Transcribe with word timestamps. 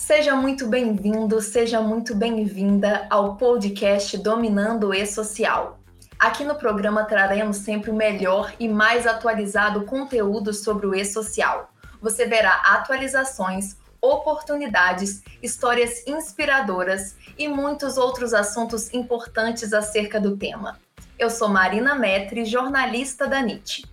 Seja 0.00 0.34
muito 0.34 0.66
bem-vindo, 0.66 1.42
seja 1.42 1.82
muito 1.82 2.14
bem-vinda 2.14 3.06
ao 3.10 3.36
podcast 3.36 4.16
Dominando 4.16 4.88
o 4.88 4.94
E-Social. 4.94 5.78
Aqui 6.18 6.42
no 6.42 6.54
programa 6.54 7.04
traremos 7.04 7.58
sempre 7.58 7.90
o 7.90 7.94
melhor 7.94 8.50
e 8.58 8.66
mais 8.66 9.06
atualizado 9.06 9.84
conteúdo 9.84 10.54
sobre 10.54 10.86
o 10.86 10.94
E-Social. 10.94 11.70
Você 12.00 12.24
verá 12.24 12.62
atualizações, 12.64 13.76
oportunidades, 14.00 15.22
histórias 15.42 16.02
inspiradoras 16.06 17.14
e 17.36 17.46
muitos 17.46 17.98
outros 17.98 18.32
assuntos 18.32 18.92
importantes 18.94 19.74
acerca 19.74 20.18
do 20.18 20.34
tema. 20.34 20.80
Eu 21.18 21.28
sou 21.28 21.46
Marina 21.50 21.94
Metri, 21.94 22.46
jornalista 22.46 23.28
da 23.28 23.42
NIT. 23.42 23.84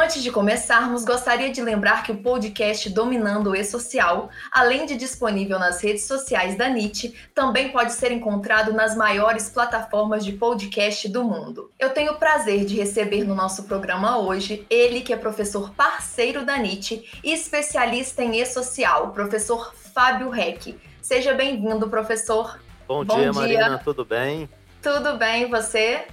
Antes 0.00 0.22
de 0.22 0.30
começarmos, 0.30 1.04
gostaria 1.04 1.50
de 1.50 1.60
lembrar 1.60 2.04
que 2.04 2.12
o 2.12 2.22
podcast 2.22 2.88
Dominando 2.88 3.50
o 3.50 3.56
E-Social, 3.56 4.30
além 4.48 4.86
de 4.86 4.96
disponível 4.96 5.58
nas 5.58 5.82
redes 5.82 6.04
sociais 6.04 6.56
da 6.56 6.68
NIT, 6.68 7.12
também 7.34 7.72
pode 7.72 7.92
ser 7.92 8.12
encontrado 8.12 8.72
nas 8.72 8.96
maiores 8.96 9.50
plataformas 9.50 10.24
de 10.24 10.34
podcast 10.34 11.08
do 11.08 11.24
mundo. 11.24 11.72
Eu 11.80 11.90
tenho 11.90 12.12
o 12.12 12.16
prazer 12.16 12.64
de 12.64 12.76
receber 12.76 13.24
no 13.24 13.34
nosso 13.34 13.64
programa 13.64 14.20
hoje 14.20 14.64
ele 14.70 15.00
que 15.00 15.12
é 15.12 15.16
professor 15.16 15.74
parceiro 15.74 16.46
da 16.46 16.56
NIT 16.56 17.20
e 17.24 17.32
especialista 17.32 18.22
em 18.22 18.40
E-Social, 18.40 19.08
o 19.08 19.10
professor 19.10 19.74
Fábio 19.92 20.30
Reck. 20.30 20.78
Seja 21.02 21.34
bem-vindo, 21.34 21.90
professor. 21.90 22.60
Bom, 22.86 23.04
Bom 23.04 23.16
dia, 23.16 23.32
dia, 23.32 23.32
Marina, 23.32 23.78
tudo 23.78 24.04
bem? 24.04 24.48
Tudo 24.80 25.16
bem, 25.16 25.50
você? 25.50 26.06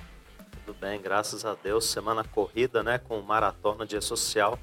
Tudo 0.66 0.76
bem, 0.80 1.00
graças 1.00 1.46
a 1.46 1.54
Deus. 1.54 1.86
Semana 1.86 2.24
corrida, 2.24 2.82
né, 2.82 2.98
com 2.98 3.22
maratona 3.22 3.86
de 3.86 4.02
social 4.02 4.58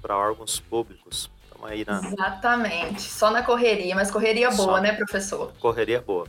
para 0.00 0.16
órgãos 0.16 0.58
públicos. 0.58 1.30
Estamos 1.44 1.70
aí 1.70 1.84
na. 1.84 1.98
Exatamente. 1.98 3.02
Só 3.02 3.30
na 3.30 3.42
correria, 3.42 3.94
mas 3.94 4.10
correria 4.10 4.50
boa, 4.50 4.76
Só 4.76 4.80
né, 4.80 4.92
professor? 4.92 5.52
Correria 5.60 6.00
boa. 6.00 6.26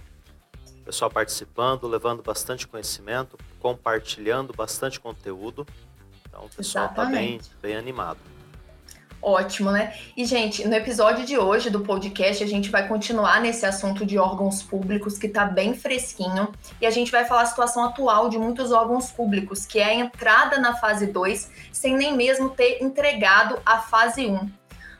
Pessoal 0.83 1.09
participando, 1.09 1.87
levando 1.87 2.21
bastante 2.21 2.67
conhecimento, 2.67 3.37
compartilhando 3.61 4.51
bastante 4.51 4.99
conteúdo. 4.99 5.65
Então, 6.27 6.43
o 6.43 6.49
pessoal 6.49 6.87
está 6.87 7.05
bem, 7.05 7.39
bem 7.61 7.77
animado. 7.77 8.19
Ótimo, 9.23 9.71
né? 9.71 9.95
E, 10.17 10.25
gente, 10.25 10.67
no 10.67 10.75
episódio 10.75 11.25
de 11.25 11.37
hoje 11.37 11.69
do 11.69 11.79
podcast, 11.79 12.43
a 12.43 12.47
gente 12.47 12.69
vai 12.69 12.89
continuar 12.89 13.39
nesse 13.39 13.65
assunto 13.65 14.05
de 14.05 14.17
órgãos 14.17 14.61
públicos 14.61 15.17
que 15.17 15.29
tá 15.29 15.45
bem 15.45 15.73
fresquinho. 15.73 16.51
E 16.81 16.85
a 16.85 16.91
gente 16.91 17.09
vai 17.09 17.23
falar 17.23 17.43
a 17.43 17.45
situação 17.45 17.85
atual 17.85 18.27
de 18.27 18.37
muitos 18.37 18.73
órgãos 18.73 19.11
públicos, 19.11 19.65
que 19.65 19.79
é 19.79 19.85
a 19.85 19.93
entrada 19.93 20.59
na 20.59 20.75
fase 20.75 21.07
2, 21.07 21.49
sem 21.71 21.95
nem 21.95 22.13
mesmo 22.13 22.49
ter 22.49 22.83
entregado 22.83 23.57
a 23.65 23.79
fase 23.79 24.25
1. 24.25 24.33
Um. 24.33 24.51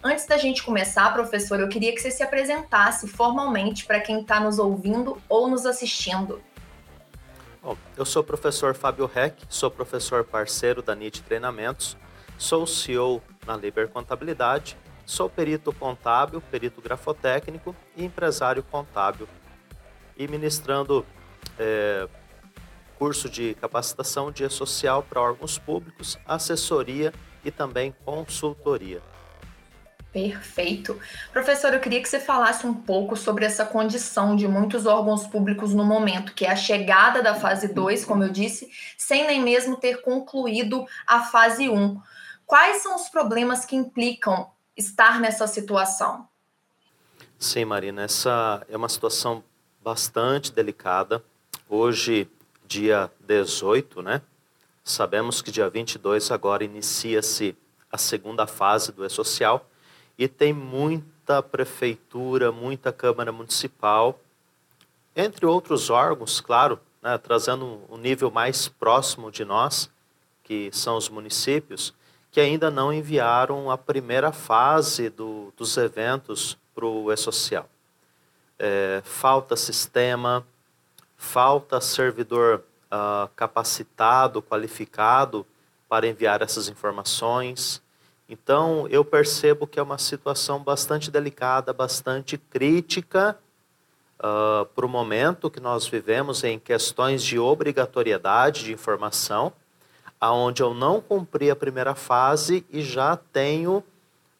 Antes 0.01 0.25
da 0.25 0.37
gente 0.37 0.63
começar, 0.63 1.11
professor, 1.11 1.59
eu 1.59 1.67
queria 1.67 1.93
que 1.93 1.99
você 1.99 2.09
se 2.09 2.23
apresentasse 2.23 3.09
formalmente 3.09 3.85
para 3.85 3.99
quem 3.99 4.21
está 4.21 4.39
nos 4.39 4.57
ouvindo 4.57 5.21
ou 5.27 5.49
nos 5.49 5.65
assistindo. 5.65 6.41
Bom, 7.61 7.77
eu 7.97 8.05
sou 8.05 8.21
o 8.21 8.25
professor 8.25 8.73
Fábio 8.73 9.05
Reck, 9.05 9.43
sou 9.49 9.69
professor 9.69 10.23
parceiro 10.23 10.81
da 10.81 10.95
NIT 10.95 11.23
Treinamentos, 11.23 11.97
sou 12.37 12.65
CEO 12.65 13.21
na 13.45 13.55
Liber 13.55 13.87
Contabilidade, 13.89 14.77
sou 15.05 15.29
perito 15.29 15.73
contábil, 15.73 16.41
perito 16.41 16.81
grafotécnico 16.81 17.75
e 17.95 18.03
empresário 18.03 18.63
contábil. 18.63 19.27
E 20.17 20.27
ministrando 20.27 21.05
é, 21.57 22.07
curso 22.97 23.29
de 23.29 23.53
capacitação 23.55 24.31
de 24.31 24.47
social 24.49 25.03
para 25.03 25.19
órgãos 25.19 25.57
públicos, 25.57 26.17
assessoria 26.25 27.13
e 27.43 27.51
também 27.51 27.93
consultoria. 28.05 29.01
Perfeito. 30.13 30.99
Professor, 31.31 31.73
eu 31.73 31.79
queria 31.79 31.99
que 31.99 32.07
você 32.07 32.19
falasse 32.19 32.67
um 32.67 32.73
pouco 32.73 33.15
sobre 33.15 33.45
essa 33.45 33.65
condição 33.65 34.35
de 34.35 34.47
muitos 34.47 34.85
órgãos 34.85 35.25
públicos 35.25 35.73
no 35.73 35.83
momento, 35.83 36.35
que 36.35 36.45
é 36.45 36.51
a 36.51 36.55
chegada 36.55 37.23
da 37.23 37.33
fase 37.33 37.73
2, 37.73 38.05
como 38.05 38.23
eu 38.23 38.29
disse, 38.29 38.69
sem 38.95 39.25
nem 39.25 39.41
mesmo 39.41 39.75
ter 39.75 40.01
concluído 40.01 40.85
a 41.07 41.23
fase 41.23 41.67
1. 41.67 41.75
Um. 41.75 41.99
Quais 42.53 42.83
são 42.83 42.95
os 42.95 43.09
problemas 43.09 43.65
que 43.65 43.75
implicam 43.75 44.47
estar 44.77 45.19
nessa 45.19 45.47
situação? 45.47 46.29
Sim, 47.39 47.65
Marina, 47.65 48.03
essa 48.03 48.63
é 48.69 48.77
uma 48.77 48.89
situação 48.89 49.43
bastante 49.83 50.51
delicada. 50.51 51.25
Hoje, 51.67 52.29
dia 52.67 53.09
18, 53.21 54.03
né? 54.03 54.21
Sabemos 54.83 55.41
que 55.41 55.49
dia 55.49 55.67
22 55.67 56.29
agora 56.29 56.63
inicia-se 56.63 57.57
a 57.91 57.97
segunda 57.97 58.45
fase 58.45 58.91
do 58.91 59.03
E-Social 59.03 59.67
e 60.15 60.27
tem 60.27 60.53
muita 60.53 61.41
prefeitura, 61.41 62.51
muita 62.51 62.93
Câmara 62.93 63.31
Municipal, 63.31 64.19
entre 65.15 65.43
outros 65.47 65.89
órgãos, 65.89 66.39
claro, 66.39 66.79
né, 67.01 67.17
trazendo 67.17 67.81
um 67.89 67.97
nível 67.97 68.29
mais 68.29 68.67
próximo 68.67 69.31
de 69.31 69.43
nós, 69.43 69.89
que 70.43 70.69
são 70.71 70.97
os 70.97 71.09
municípios, 71.09 71.95
que 72.33 72.41
ainda 72.41 72.71
não 72.71 72.91
enviaram 72.91 73.69
a 73.69 73.77
primeira 73.77 74.31
fase 74.31 75.07
do, 75.07 75.53
dos 75.55 75.77
eventos 75.77 76.57
para 76.73 76.83
o 76.83 77.11
E-Social. 77.11 77.69
É, 78.57 79.03
falta 79.05 79.55
sistema, 79.55 80.43
falta 81.15 81.79
servidor 81.79 82.63
uh, 82.91 83.29
capacitado, 83.35 84.41
qualificado 84.41 85.45
para 85.87 86.07
enviar 86.07 86.41
essas 86.41 86.67
informações. 86.67 87.83
Então, 88.27 88.87
eu 88.89 89.05
percebo 89.05 89.67
que 89.67 89.79
é 89.79 89.83
uma 89.83 89.99
situação 89.99 90.57
bastante 90.57 91.11
delicada, 91.11 91.71
bastante 91.71 92.35
crítica 92.35 93.37
uh, 94.17 94.65
para 94.65 94.85
o 94.87 94.89
momento 94.89 95.51
que 95.51 95.59
nós 95.59 95.85
vivemos 95.85 96.43
em 96.43 96.57
questões 96.57 97.21
de 97.21 97.37
obrigatoriedade 97.37 98.63
de 98.63 98.73
informação 98.73 99.53
aonde 100.23 100.63
eu 100.63 100.73
não 100.73 101.01
cumpri 101.01 101.51
a 101.51 101.55
primeira 101.55 101.93
fase 101.93 102.65
e 102.71 102.81
já 102.81 103.17
tenho 103.17 103.83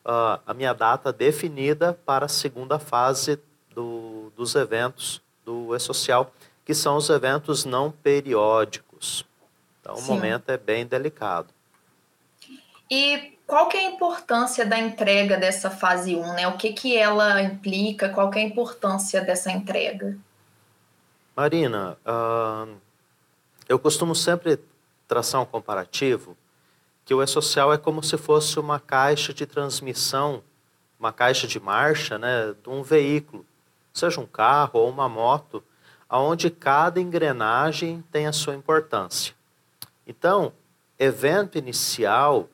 uh, 0.06 0.40
a 0.48 0.54
minha 0.54 0.72
data 0.72 1.12
definida 1.12 1.92
para 2.06 2.26
a 2.26 2.30
segunda 2.30 2.80
fase 2.80 3.38
do, 3.76 4.32
dos 4.34 4.56
eventos 4.56 5.22
do 5.44 5.76
E-Social, 5.76 6.32
que 6.64 6.74
são 6.74 6.96
os 6.96 7.10
eventos 7.10 7.66
não 7.66 7.92
periódicos. 7.92 9.26
Então, 9.82 9.98
Sim. 9.98 10.04
o 10.04 10.16
momento 10.16 10.50
é 10.52 10.58
bem 10.58 10.86
delicado. 10.86 11.50
E 12.90 13.38
qual 13.46 13.68
que 13.68 13.76
é 13.76 13.82
a 13.82 13.92
importância 13.92 14.66
da 14.66 14.80
entrega 14.80 15.36
dessa 15.36 15.70
fase 15.70 16.16
1? 16.16 16.34
Né? 16.34 16.48
O 16.48 16.56
que, 16.56 16.72
que 16.72 16.96
ela 16.96 17.42
implica? 17.42 18.08
Qual 18.08 18.30
que 18.30 18.40
é 18.40 18.42
a 18.42 18.46
importância 18.46 19.20
dessa 19.20 19.52
entrega? 19.52 20.18
Marina, 21.36 21.98
uh, 22.08 22.74
eu 23.68 23.78
costumo 23.78 24.16
sempre 24.16 24.58
comparativo 25.46 26.38
que 27.06 27.14
o 27.14 27.22
E-Social 27.22 27.74
é 27.74 27.78
como 27.78 28.02
se 28.02 28.18
fosse 28.18 28.60
uma 28.60 28.80
caixa 28.80 29.34
de 29.34 29.46
transmissão, 29.46 30.42
uma 31.00 31.12
caixa 31.12 31.46
de 31.46 31.60
marcha 31.60 32.18
né, 32.18 32.54
de 32.62 32.70
um 32.70 32.82
veículo, 32.82 33.46
seja 33.94 34.22
um 34.22 34.26
carro 34.26 34.80
ou 34.80 34.90
uma 34.90 35.10
moto, 35.10 35.64
onde 36.10 36.50
cada 36.50 37.02
engrenagem 37.02 38.04
tem 38.12 38.28
a 38.28 38.32
sua 38.32 38.56
importância. 38.56 39.34
Então, 40.08 40.54
evento 40.98 41.58
inicial 41.58 42.48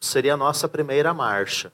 seria 0.00 0.34
a 0.34 0.36
nossa 0.36 0.68
primeira 0.68 1.12
marcha. 1.12 1.72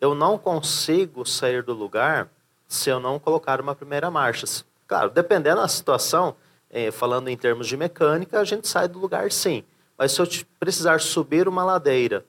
Eu 0.00 0.14
não 0.14 0.38
consigo 0.38 1.26
sair 1.26 1.62
do 1.62 1.74
lugar 1.74 2.28
se 2.66 2.88
eu 2.88 3.00
não 3.00 3.18
colocar 3.18 3.60
uma 3.60 3.74
primeira 3.74 4.10
marcha. 4.10 4.46
Claro, 4.86 5.10
dependendo 5.10 5.60
da 5.60 5.68
situação, 5.68 6.36
é, 6.70 6.90
falando 6.90 7.28
em 7.28 7.36
termos 7.36 7.66
de 7.66 7.76
mecânica, 7.76 8.40
a 8.40 8.44
gente 8.44 8.68
sai 8.68 8.88
do 8.88 8.98
lugar 8.98 9.30
sim. 9.32 9.64
Mas 9.96 10.12
se 10.12 10.20
eu 10.20 10.28
precisar 10.60 11.00
subir 11.00 11.48
uma 11.48 11.64
ladeira, 11.64 12.24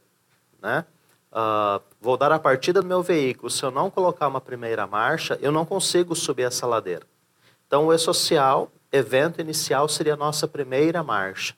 né, 0.62 0.86
uh, 1.32 1.82
vou 2.02 2.18
dar 2.18 2.32
a 2.32 2.40
partida 2.40 2.82
do 2.82 2.88
meu 2.88 3.04
veículo, 3.04 3.50
se 3.50 3.64
eu 3.64 3.72
não 3.72 3.90
colocar 3.90 4.28
uma 4.28 4.42
primeira 4.42 4.88
marcha, 4.88 5.38
eu 5.42 5.52
não 5.52 5.66
consigo 5.66 6.16
subir 6.16 6.44
essa 6.44 6.66
ladeira. 6.66 7.06
Então, 7.68 7.88
o 7.88 7.94
E-Social, 7.94 8.72
evento 8.92 9.40
inicial, 9.40 9.88
seria 9.88 10.16
a 10.16 10.18
nossa 10.18 10.48
primeira 10.48 11.04
marcha. 11.04 11.54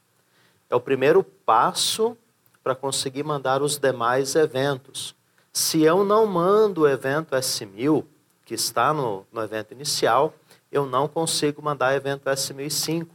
É 0.70 0.76
o 0.76 0.82
primeiro 0.82 1.24
passo 1.24 2.18
para 2.64 2.76
conseguir 2.76 3.24
mandar 3.24 3.62
os 3.62 3.78
demais 3.78 4.36
eventos. 4.36 5.16
Se 5.54 5.82
eu 5.84 6.04
não 6.04 6.26
mando 6.26 6.82
o 6.82 6.88
evento 6.88 7.36
S1000, 7.36 8.06
que 8.46 8.54
está 8.54 8.94
no, 8.94 9.26
no 9.32 9.42
evento 9.42 9.72
inicial, 9.72 10.34
eu 10.72 10.86
não 10.86 11.08
consigo 11.08 11.62
mandar 11.62 11.94
evento 11.96 12.30
S1005, 12.30 13.08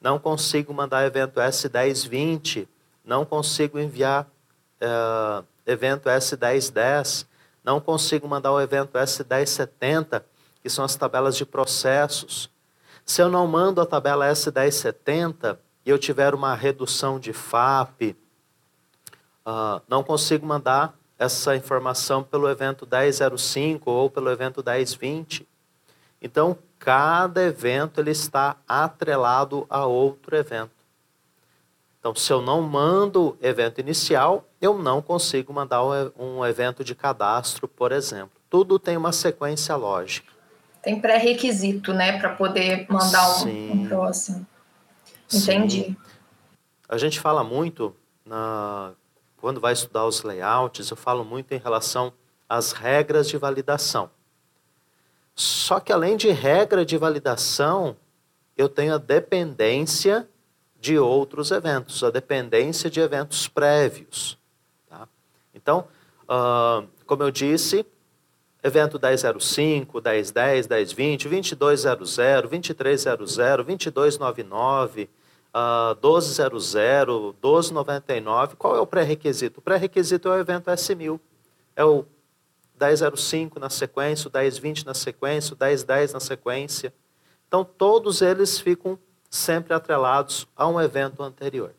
não 0.00 0.18
consigo 0.18 0.72
mandar 0.72 1.04
evento 1.04 1.40
S1020, 1.40 2.68
não 3.04 3.24
consigo 3.24 3.78
enviar 3.78 4.26
uh, 4.80 5.44
evento 5.66 6.08
S1010, 6.08 7.26
não 7.64 7.80
consigo 7.80 8.28
mandar 8.28 8.52
o 8.52 8.60
evento 8.60 8.98
S1070, 8.98 10.22
que 10.62 10.68
são 10.68 10.84
as 10.84 10.96
tabelas 10.96 11.36
de 11.36 11.46
processos. 11.46 12.50
Se 13.04 13.22
eu 13.22 13.28
não 13.28 13.46
mando 13.46 13.80
a 13.80 13.86
tabela 13.86 14.30
S1070 14.30 15.58
e 15.84 15.90
eu 15.90 15.98
tiver 15.98 16.34
uma 16.34 16.54
redução 16.54 17.18
de 17.18 17.32
FAP, 17.32 18.16
uh, 19.46 19.80
não 19.88 20.02
consigo 20.02 20.46
mandar 20.46 20.94
essa 21.18 21.54
informação 21.54 22.22
pelo 22.22 22.48
evento 22.48 22.86
1005 22.90 23.90
ou 23.90 24.08
pelo 24.08 24.30
evento 24.30 24.62
1020. 24.64 25.46
Então, 26.20 26.56
cada 26.78 27.42
evento 27.42 28.00
ele 28.00 28.10
está 28.10 28.56
atrelado 28.68 29.66
a 29.68 29.86
outro 29.86 30.36
evento. 30.36 30.70
Então, 31.98 32.14
se 32.14 32.32
eu 32.32 32.40
não 32.40 32.62
mando 32.62 33.36
evento 33.42 33.78
inicial, 33.78 34.48
eu 34.60 34.78
não 34.78 35.02
consigo 35.02 35.52
mandar 35.52 35.82
um 36.18 36.44
evento 36.44 36.82
de 36.82 36.94
cadastro, 36.94 37.68
por 37.68 37.92
exemplo. 37.92 38.32
Tudo 38.48 38.78
tem 38.78 38.96
uma 38.96 39.12
sequência 39.12 39.76
lógica. 39.76 40.32
Tem 40.82 40.98
pré-requisito, 40.98 41.92
né, 41.92 42.18
para 42.18 42.30
poder 42.30 42.86
mandar 42.88 43.42
um, 43.44 43.72
um, 43.72 43.86
próximo. 43.86 44.46
Entendi. 45.32 45.84
Sim. 45.84 45.96
A 46.88 46.96
gente 46.96 47.20
fala 47.20 47.44
muito 47.44 47.94
na, 48.24 48.92
quando 49.36 49.60
vai 49.60 49.74
estudar 49.74 50.06
os 50.06 50.22
layouts, 50.22 50.90
eu 50.90 50.96
falo 50.96 51.24
muito 51.24 51.52
em 51.52 51.58
relação 51.58 52.12
às 52.48 52.72
regras 52.72 53.28
de 53.28 53.36
validação. 53.36 54.10
Só 55.40 55.80
que 55.80 55.90
além 55.90 56.18
de 56.18 56.28
regra 56.28 56.84
de 56.84 56.98
validação, 56.98 57.96
eu 58.58 58.68
tenho 58.68 58.94
a 58.94 58.98
dependência 58.98 60.28
de 60.78 60.98
outros 60.98 61.50
eventos, 61.50 62.04
a 62.04 62.10
dependência 62.10 62.90
de 62.90 63.00
eventos 63.00 63.48
prévios. 63.48 64.36
Tá? 64.86 65.08
Então, 65.54 65.88
uh, 66.24 66.86
como 67.06 67.22
eu 67.22 67.30
disse, 67.30 67.86
evento 68.62 69.00
1005, 69.00 70.02
1010, 70.02 70.68
1020, 70.68 71.54
2200, 71.54 72.16
2300, 72.42 73.36
2299, 73.36 75.08
uh, 75.54 76.06
1200, 76.06 76.74
1299. 76.74 78.56
Qual 78.56 78.76
é 78.76 78.80
o 78.80 78.86
pré-requisito? 78.86 79.60
O 79.60 79.62
pré-requisito 79.62 80.28
é 80.28 80.32
o 80.32 80.38
evento 80.38 80.70
S1000. 80.70 81.18
É 81.74 81.82
o 81.82 82.04
1005 82.80 83.58
na 83.60 83.68
sequência, 83.68 84.28
o 84.28 84.32
1020 84.32 84.86
na 84.86 84.94
sequência, 84.94 85.54
o 85.54 85.56
1010 85.58 86.12
na 86.12 86.20
sequência. 86.20 86.92
Então, 87.46 87.64
todos 87.64 88.22
eles 88.22 88.58
ficam 88.58 88.98
sempre 89.28 89.74
atrelados 89.74 90.46
a 90.56 90.66
um 90.66 90.80
evento 90.80 91.22
anterior. 91.22 91.72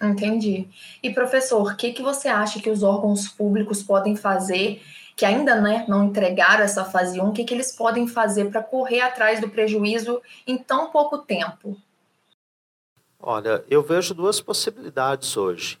Entendi. 0.00 0.68
E 1.02 1.10
professor, 1.10 1.72
o 1.72 1.76
que, 1.76 1.92
que 1.92 2.02
você 2.02 2.28
acha 2.28 2.60
que 2.60 2.70
os 2.70 2.82
órgãos 2.82 3.28
públicos 3.28 3.82
podem 3.82 4.14
fazer 4.14 4.82
que 5.16 5.24
ainda 5.24 5.58
né, 5.58 5.86
não 5.88 6.04
entregaram 6.04 6.62
essa 6.62 6.84
fase 6.84 7.18
1, 7.18 7.26
o 7.26 7.32
que, 7.32 7.44
que 7.44 7.54
eles 7.54 7.72
podem 7.74 8.06
fazer 8.06 8.50
para 8.50 8.62
correr 8.62 9.00
atrás 9.00 9.40
do 9.40 9.48
prejuízo 9.48 10.20
em 10.46 10.58
tão 10.58 10.90
pouco 10.90 11.16
tempo? 11.16 11.80
Olha, 13.18 13.64
eu 13.70 13.82
vejo 13.82 14.12
duas 14.12 14.42
possibilidades 14.42 15.34
hoje. 15.38 15.78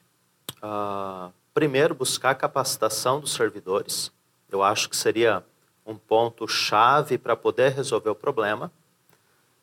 Uh, 0.62 1.30
primeiro, 1.52 1.94
buscar 1.94 2.34
capacitação 2.34 3.20
dos 3.20 3.34
servidores. 3.34 4.10
Eu 4.50 4.62
acho 4.62 4.88
que 4.88 4.96
seria 4.96 5.44
um 5.84 5.96
ponto 5.96 6.46
chave 6.48 7.16
para 7.16 7.36
poder 7.36 7.72
resolver 7.72 8.10
o 8.10 8.14
problema. 8.14 8.72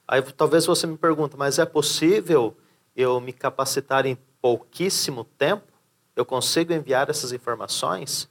Aí 0.08 0.22
talvez 0.22 0.66
você 0.66 0.88
me 0.88 0.98
pergunte, 0.98 1.36
mas 1.38 1.60
é 1.60 1.66
possível 1.66 2.56
eu 2.96 3.20
me 3.20 3.34
capacitar 3.34 4.06
em 4.06 4.18
pouquíssimo 4.42 5.24
tempo? 5.24 5.72
Eu 6.16 6.26
consigo 6.26 6.74
enviar 6.74 7.10
essas 7.10 7.32
informações? 7.32 8.30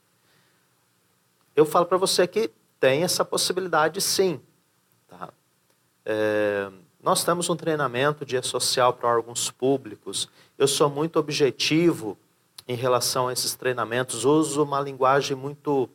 Eu 1.54 1.66
falo 1.66 1.86
para 1.86 1.98
você 1.98 2.26
que 2.26 2.50
tem 2.78 3.02
essa 3.02 3.24
possibilidade 3.24 4.00
sim. 4.00 4.40
Tá? 5.08 5.30
É, 6.04 6.70
nós 7.02 7.24
temos 7.24 7.50
um 7.50 7.56
treinamento 7.56 8.24
de 8.24 8.40
social 8.42 8.92
para 8.92 9.08
órgãos 9.08 9.50
públicos. 9.50 10.28
Eu 10.56 10.68
sou 10.68 10.88
muito 10.88 11.18
objetivo 11.18 12.16
em 12.66 12.76
relação 12.76 13.28
a 13.28 13.32
esses 13.32 13.54
treinamentos. 13.54 14.24
Uso 14.24 14.62
uma 14.62 14.80
linguagem 14.80 15.36
muito 15.36 15.90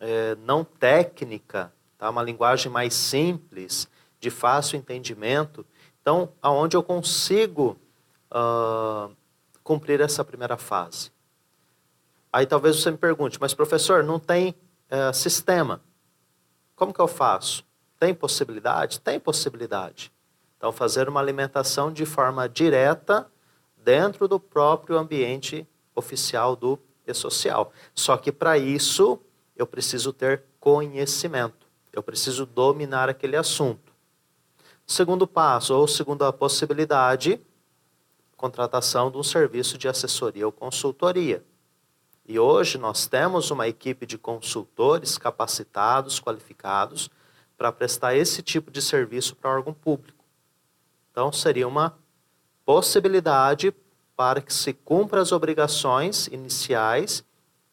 é, 0.00 0.36
não 0.36 0.64
técnica, 0.64 1.72
tá? 1.96 2.08
uma 2.10 2.22
linguagem 2.22 2.70
mais 2.70 2.94
simples, 2.94 3.88
de 4.20 4.30
fácil 4.30 4.76
entendimento. 4.76 5.64
Então, 6.00 6.32
aonde 6.42 6.76
eu 6.76 6.82
consigo 6.82 7.78
uh, 8.30 9.14
cumprir 9.62 10.00
essa 10.00 10.24
primeira 10.24 10.56
fase. 10.56 11.12
Aí 12.32 12.46
talvez 12.46 12.76
você 12.80 12.90
me 12.90 12.96
pergunte, 12.96 13.38
mas 13.40 13.54
professor, 13.54 14.02
não 14.02 14.18
tem 14.18 14.54
uh, 14.90 15.12
sistema. 15.12 15.80
Como 16.74 16.92
que 16.92 17.00
eu 17.00 17.08
faço? 17.08 17.64
Tem 17.98 18.14
possibilidade? 18.14 19.00
Tem 19.00 19.18
possibilidade. 19.18 20.12
Então, 20.56 20.72
fazer 20.72 21.08
uma 21.08 21.20
alimentação 21.20 21.92
de 21.92 22.04
forma 22.04 22.48
direta 22.48 23.30
dentro 23.76 24.26
do 24.28 24.40
próprio 24.40 24.98
ambiente 24.98 25.66
oficial 25.94 26.54
do 26.54 26.78
e-social. 27.06 27.72
Só 27.94 28.16
que 28.16 28.30
para 28.30 28.58
isso 28.58 29.20
eu 29.58 29.66
preciso 29.66 30.12
ter 30.12 30.44
conhecimento, 30.60 31.66
eu 31.92 32.02
preciso 32.02 32.46
dominar 32.46 33.08
aquele 33.08 33.36
assunto. 33.36 33.92
Segundo 34.86 35.26
passo, 35.26 35.74
ou 35.74 35.86
segunda 35.88 36.32
possibilidade, 36.32 37.38
contratação 38.36 39.10
de 39.10 39.18
um 39.18 39.22
serviço 39.22 39.76
de 39.76 39.88
assessoria 39.88 40.46
ou 40.46 40.52
consultoria. 40.52 41.44
E 42.24 42.38
hoje 42.38 42.78
nós 42.78 43.06
temos 43.06 43.50
uma 43.50 43.66
equipe 43.66 44.06
de 44.06 44.16
consultores 44.16 45.18
capacitados, 45.18 46.20
qualificados, 46.20 47.10
para 47.56 47.72
prestar 47.72 48.14
esse 48.14 48.40
tipo 48.40 48.70
de 48.70 48.80
serviço 48.80 49.34
para 49.34 49.50
órgão 49.50 49.74
público. 49.74 50.24
Então, 51.10 51.32
seria 51.32 51.66
uma 51.66 51.98
possibilidade 52.64 53.74
para 54.14 54.40
que 54.40 54.54
se 54.54 54.72
cumpra 54.72 55.20
as 55.20 55.32
obrigações 55.32 56.28
iniciais 56.28 57.24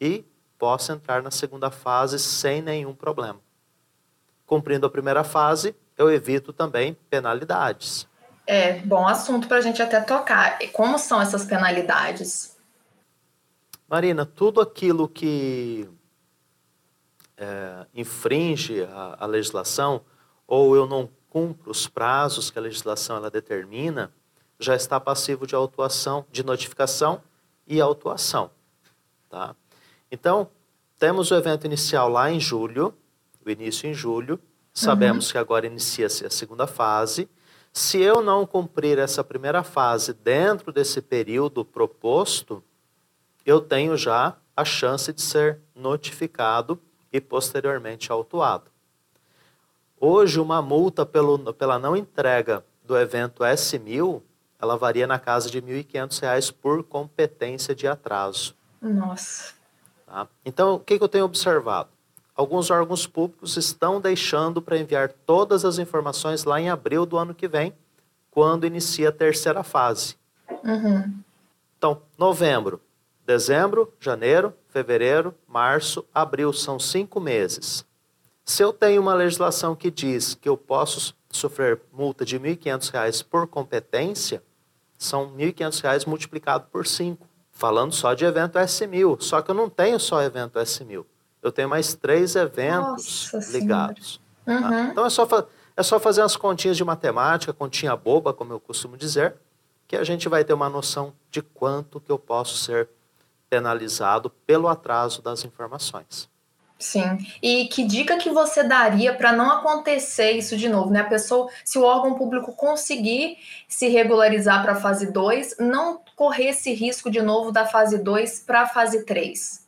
e 0.01 0.25
possa 0.57 0.93
entrar 0.93 1.21
na 1.21 1.31
segunda 1.31 1.69
fase 1.69 2.19
sem 2.19 2.61
nenhum 2.61 2.93
problema. 2.93 3.39
Cumprindo 4.45 4.85
a 4.85 4.89
primeira 4.89 5.23
fase, 5.23 5.75
eu 5.97 6.11
evito 6.11 6.53
também 6.53 6.95
penalidades. 7.09 8.07
É, 8.47 8.79
bom 8.79 9.07
assunto 9.07 9.47
para 9.47 9.57
a 9.57 9.61
gente 9.61 9.81
até 9.81 9.99
tocar. 10.01 10.59
Como 10.71 10.99
são 10.99 11.19
essas 11.19 11.45
penalidades? 11.45 12.55
Marina, 13.87 14.25
tudo 14.25 14.61
aquilo 14.61 15.07
que 15.07 15.89
é, 17.37 17.85
infringe 17.93 18.83
a, 18.83 19.17
a, 19.19 19.25
legislação 19.25 20.01
ou 20.47 20.75
eu 20.75 20.85
não 20.87 21.09
cumpro 21.29 21.71
os 21.71 21.87
prazos 21.87 22.49
que 22.49 22.57
a 22.57 22.61
legislação 22.61 23.17
ela 23.17 23.29
determina, 23.29 24.11
já 24.59 24.75
está 24.75 24.99
passivo 24.99 25.45
de 25.45 25.53
autuação, 25.53 26.25
de 26.31 26.43
notificação 26.43 27.21
e 27.67 27.81
autuação. 27.81 28.51
Tá? 29.29 29.55
Então, 30.11 30.49
temos 30.99 31.31
o 31.31 31.35
evento 31.35 31.65
inicial 31.65 32.09
lá 32.09 32.31
em 32.31 32.39
julho, 32.39 32.93
o 33.45 33.49
início 33.49 33.89
em 33.89 33.93
julho, 33.93 34.39
sabemos 34.73 35.27
uhum. 35.27 35.31
que 35.31 35.37
agora 35.37 35.67
inicia-se 35.67 36.25
a 36.25 36.29
segunda 36.29 36.65
fase. 36.65 37.29
Se 37.71 37.99
eu 37.99 38.21
não 38.21 38.45
cumprir 38.45 38.97
essa 38.97 39.23
primeira 39.23 39.63
fase 39.63 40.13
dentro 40.13 40.71
desse 40.71 41.01
período 41.01 41.65
proposto, 41.65 42.63
eu 43.45 43.59
tenho 43.59 43.97
já 43.97 44.37
a 44.55 44.63
chance 44.63 45.11
de 45.11 45.21
ser 45.21 45.59
notificado 45.75 46.79
e 47.11 47.19
posteriormente 47.19 48.11
autuado. 48.11 48.71
Hoje, 49.99 50.39
uma 50.39 50.61
multa 50.61 51.05
pelo, 51.05 51.53
pela 51.53 51.77
não 51.77 51.95
entrega 51.95 52.63
do 52.83 52.97
evento 52.97 53.43
S1000, 53.43 54.21
ela 54.61 54.77
varia 54.77 55.07
na 55.07 55.19
casa 55.19 55.49
de 55.49 55.59
R$ 55.59 55.83
1.500 55.83 56.53
por 56.61 56.83
competência 56.83 57.75
de 57.75 57.87
atraso. 57.87 58.55
Nossa. 58.81 59.54
Tá? 60.15 60.29
Então, 60.45 60.75
o 60.75 60.79
que, 60.79 60.97
que 60.97 61.03
eu 61.03 61.09
tenho 61.09 61.25
observado? 61.25 61.89
Alguns 62.33 62.71
órgãos 62.71 63.05
públicos 63.05 63.57
estão 63.57 63.99
deixando 63.99 64.61
para 64.61 64.77
enviar 64.77 65.11
todas 65.11 65.65
as 65.65 65.77
informações 65.77 66.45
lá 66.45 66.59
em 66.59 66.69
abril 66.69 67.05
do 67.05 67.17
ano 67.17 67.35
que 67.35 67.49
vem, 67.49 67.73
quando 68.31 68.65
inicia 68.65 69.09
a 69.09 69.11
terceira 69.11 69.61
fase. 69.61 70.15
Uhum. 70.63 71.13
Então, 71.77 72.01
novembro, 72.17 72.79
dezembro, 73.25 73.93
janeiro, 73.99 74.53
fevereiro, 74.69 75.35
março, 75.45 76.05
abril, 76.13 76.53
são 76.53 76.79
cinco 76.79 77.19
meses. 77.19 77.85
Se 78.45 78.63
eu 78.63 78.71
tenho 78.71 79.01
uma 79.01 79.13
legislação 79.13 79.75
que 79.75 79.91
diz 79.91 80.33
que 80.33 80.47
eu 80.47 80.55
posso 80.55 81.13
sofrer 81.29 81.81
multa 81.91 82.23
de 82.23 82.37
R$ 82.37 82.55
1.500 82.55 83.25
por 83.29 83.47
competência, 83.47 84.41
são 84.97 85.35
R$ 85.35 85.51
1.500 85.51 86.07
multiplicado 86.07 86.67
por 86.71 86.87
5 86.87 87.34
falando 87.55 87.93
só 87.93 88.13
de 88.13 88.25
evento 88.25 88.59
S1000. 88.59 89.21
Só 89.21 89.41
que 89.41 89.49
eu 89.49 89.55
não 89.55 89.69
tenho 89.69 89.99
só 89.99 90.21
evento 90.21 90.59
S1000. 90.59 91.03
Eu 91.41 91.51
tenho 91.51 91.69
mais 91.69 91.95
três 91.95 92.35
eventos 92.35 93.31
Nossa 93.33 93.51
ligados. 93.51 94.21
Tá? 94.45 94.53
Uhum. 94.53 94.83
Então 94.91 95.05
é 95.05 95.09
só, 95.09 95.27
é 95.75 95.81
só 95.81 95.99
fazer 95.99 96.21
as 96.21 96.35
continhas 96.35 96.77
de 96.77 96.83
matemática, 96.83 97.53
continha 97.53 97.95
boba, 97.95 98.33
como 98.33 98.53
eu 98.53 98.59
costumo 98.59 98.97
dizer, 98.97 99.35
que 99.87 99.95
a 99.95 100.03
gente 100.03 100.27
vai 100.27 100.43
ter 100.43 100.53
uma 100.53 100.69
noção 100.69 101.13
de 101.31 101.41
quanto 101.41 101.99
que 101.99 102.11
eu 102.11 102.19
posso 102.19 102.57
ser 102.57 102.89
penalizado 103.49 104.29
pelo 104.29 104.67
atraso 104.67 105.21
das 105.21 105.45
informações. 105.45 106.29
Sim. 106.77 107.17
E 107.41 107.65
que 107.67 107.85
dica 107.85 108.17
que 108.17 108.29
você 108.29 108.61
daria 108.63 109.13
para 109.13 109.31
não 109.31 109.49
acontecer 109.49 110.31
isso 110.31 110.57
de 110.57 110.67
novo, 110.67 110.91
né? 110.91 111.01
A 111.01 111.05
pessoa, 111.05 111.49
se 111.63 111.77
o 111.77 111.83
órgão 111.83 112.15
público 112.15 112.53
conseguir 112.53 113.37
se 113.67 113.87
regularizar 113.87 114.61
para 114.61 114.73
a 114.73 114.75
fase 114.75 115.11
2, 115.11 115.55
não 115.59 116.01
correr 116.15 116.49
esse 116.49 116.73
risco 116.73 117.11
de 117.11 117.21
novo 117.21 117.51
da 117.51 117.65
fase 117.65 117.97
2 117.97 118.39
para 118.41 118.61
a 118.61 118.67
fase 118.67 119.03
3? 119.03 119.67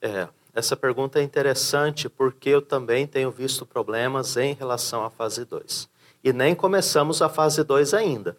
É, 0.00 0.28
essa 0.54 0.76
pergunta 0.76 1.18
é 1.18 1.22
interessante 1.22 2.08
porque 2.08 2.50
eu 2.50 2.62
também 2.62 3.06
tenho 3.06 3.30
visto 3.30 3.66
problemas 3.66 4.36
em 4.36 4.54
relação 4.54 5.04
à 5.04 5.10
fase 5.10 5.44
2. 5.44 5.88
E 6.22 6.32
nem 6.32 6.54
começamos 6.54 7.20
a 7.20 7.28
fase 7.28 7.64
2 7.64 7.94
ainda. 7.94 8.36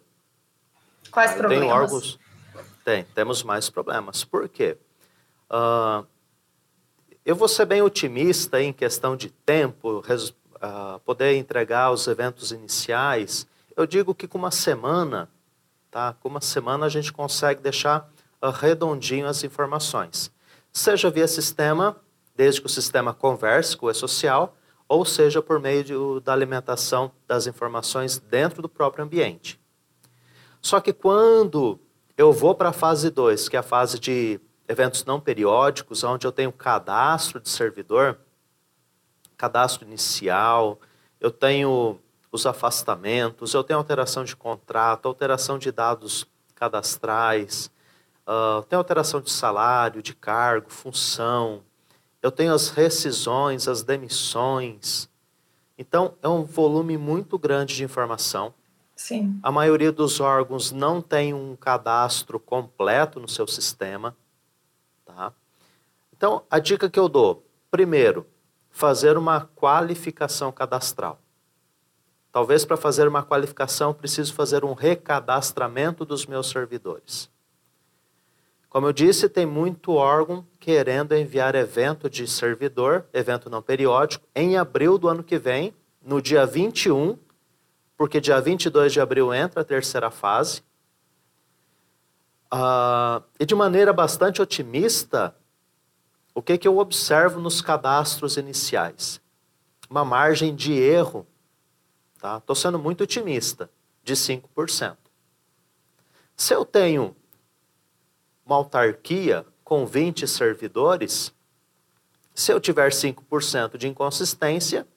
Quais 1.10 1.32
problemas? 1.34 1.66
Tem 1.68 1.72
órgãos. 1.72 2.18
Tem, 2.84 3.04
temos 3.14 3.42
mais 3.42 3.68
problemas. 3.68 4.24
Por 4.24 4.48
quê? 4.48 4.76
Uh, 5.50 6.06
eu 7.24 7.34
vou 7.34 7.48
ser 7.48 7.64
bem 7.64 7.82
otimista 7.82 8.60
em 8.60 8.72
questão 8.72 9.16
de 9.16 9.30
tempo, 9.30 10.00
uh, 10.00 11.00
poder 11.00 11.36
entregar 11.36 11.90
os 11.90 12.06
eventos 12.06 12.52
iniciais. 12.52 13.46
Eu 13.76 13.86
digo 13.86 14.14
que 14.14 14.28
com 14.28 14.38
uma 14.38 14.50
semana, 14.50 15.28
tá? 15.94 16.12
Com 16.20 16.28
uma 16.28 16.40
semana 16.40 16.86
a 16.86 16.88
gente 16.88 17.12
consegue 17.12 17.62
deixar 17.62 18.10
uh, 18.42 18.50
redondinho 18.50 19.28
as 19.28 19.44
informações. 19.44 20.28
Seja 20.72 21.08
via 21.08 21.28
sistema, 21.28 21.96
desde 22.34 22.60
que 22.60 22.66
o 22.66 22.70
sistema 22.70 23.14
converse 23.14 23.76
com 23.76 23.86
o 23.86 23.90
e-social, 23.90 24.56
ou 24.88 25.04
seja 25.04 25.40
por 25.40 25.60
meio 25.60 25.84
de, 25.84 25.94
da 26.24 26.32
alimentação 26.32 27.12
das 27.28 27.46
informações 27.46 28.18
dentro 28.18 28.60
do 28.60 28.68
próprio 28.68 29.04
ambiente. 29.04 29.60
Só 30.60 30.80
que 30.80 30.92
quando 30.92 31.78
eu 32.18 32.32
vou 32.32 32.56
para 32.56 32.70
a 32.70 32.72
fase 32.72 33.08
2, 33.08 33.48
que 33.48 33.54
é 33.54 33.60
a 33.60 33.62
fase 33.62 34.00
de 34.00 34.40
eventos 34.66 35.04
não 35.04 35.20
periódicos, 35.20 36.02
onde 36.02 36.26
eu 36.26 36.32
tenho 36.32 36.50
cadastro 36.50 37.38
de 37.38 37.48
servidor, 37.48 38.18
cadastro 39.36 39.86
inicial, 39.86 40.80
eu 41.20 41.30
tenho 41.30 42.00
os 42.34 42.46
afastamentos, 42.46 43.54
eu 43.54 43.62
tenho 43.62 43.78
alteração 43.78 44.24
de 44.24 44.34
contrato, 44.34 45.06
alteração 45.06 45.56
de 45.56 45.70
dados 45.70 46.26
cadastrais, 46.56 47.70
uh, 48.26 48.60
tenho 48.64 48.80
alteração 48.80 49.20
de 49.20 49.30
salário, 49.30 50.02
de 50.02 50.16
cargo, 50.16 50.68
função, 50.68 51.62
eu 52.20 52.32
tenho 52.32 52.52
as 52.52 52.70
rescisões, 52.70 53.68
as 53.68 53.84
demissões. 53.84 55.08
Então, 55.78 56.16
é 56.20 56.28
um 56.28 56.42
volume 56.42 56.98
muito 56.98 57.38
grande 57.38 57.76
de 57.76 57.84
informação. 57.84 58.52
Sim. 58.96 59.38
A 59.40 59.52
maioria 59.52 59.92
dos 59.92 60.18
órgãos 60.18 60.72
não 60.72 61.00
tem 61.00 61.32
um 61.32 61.54
cadastro 61.54 62.40
completo 62.40 63.20
no 63.20 63.28
seu 63.28 63.46
sistema. 63.46 64.16
Tá? 65.04 65.32
Então, 66.12 66.42
a 66.50 66.58
dica 66.58 66.90
que 66.90 66.98
eu 66.98 67.08
dou: 67.08 67.46
primeiro, 67.70 68.26
fazer 68.70 69.16
uma 69.16 69.48
qualificação 69.54 70.50
cadastral. 70.50 71.20
Talvez 72.34 72.64
para 72.64 72.76
fazer 72.76 73.06
uma 73.06 73.22
qualificação 73.22 73.94
preciso 73.94 74.34
fazer 74.34 74.64
um 74.64 74.72
recadastramento 74.72 76.04
dos 76.04 76.26
meus 76.26 76.50
servidores. 76.50 77.30
Como 78.68 78.88
eu 78.88 78.92
disse, 78.92 79.28
tem 79.28 79.46
muito 79.46 79.92
órgão 79.92 80.44
querendo 80.58 81.14
enviar 81.14 81.54
evento 81.54 82.10
de 82.10 82.26
servidor, 82.26 83.06
evento 83.12 83.48
não 83.48 83.62
periódico, 83.62 84.26
em 84.34 84.56
abril 84.56 84.98
do 84.98 85.08
ano 85.08 85.22
que 85.22 85.38
vem, 85.38 85.72
no 86.04 86.20
dia 86.20 86.44
21, 86.44 87.16
porque 87.96 88.20
dia 88.20 88.40
22 88.40 88.92
de 88.92 89.00
abril 89.00 89.32
entra 89.32 89.60
a 89.60 89.64
terceira 89.64 90.10
fase. 90.10 90.60
Uh, 92.52 93.22
e 93.38 93.46
de 93.46 93.54
maneira 93.54 93.92
bastante 93.92 94.42
otimista, 94.42 95.36
o 96.34 96.42
que, 96.42 96.58
que 96.58 96.66
eu 96.66 96.78
observo 96.78 97.40
nos 97.40 97.60
cadastros 97.60 98.36
iniciais? 98.36 99.20
Uma 99.88 100.04
margem 100.04 100.52
de 100.52 100.72
erro, 100.72 101.24
tá? 102.24 102.38
Estou 102.38 102.56
sendo 102.56 102.78
muito 102.78 103.04
otimista, 103.04 103.68
de 104.02 104.14
5%. 104.14 104.96
Se 106.34 106.54
eu 106.54 106.64
tenho 106.64 107.14
uma 108.46 108.56
autarquia 108.56 109.44
com 109.62 109.84
20 109.84 110.26
servidores, 110.26 111.34
se 112.34 112.50
eu 112.50 112.58
tiver 112.58 112.90
5% 112.90 113.76
de 113.76 113.88
inconsistência, 113.88 114.88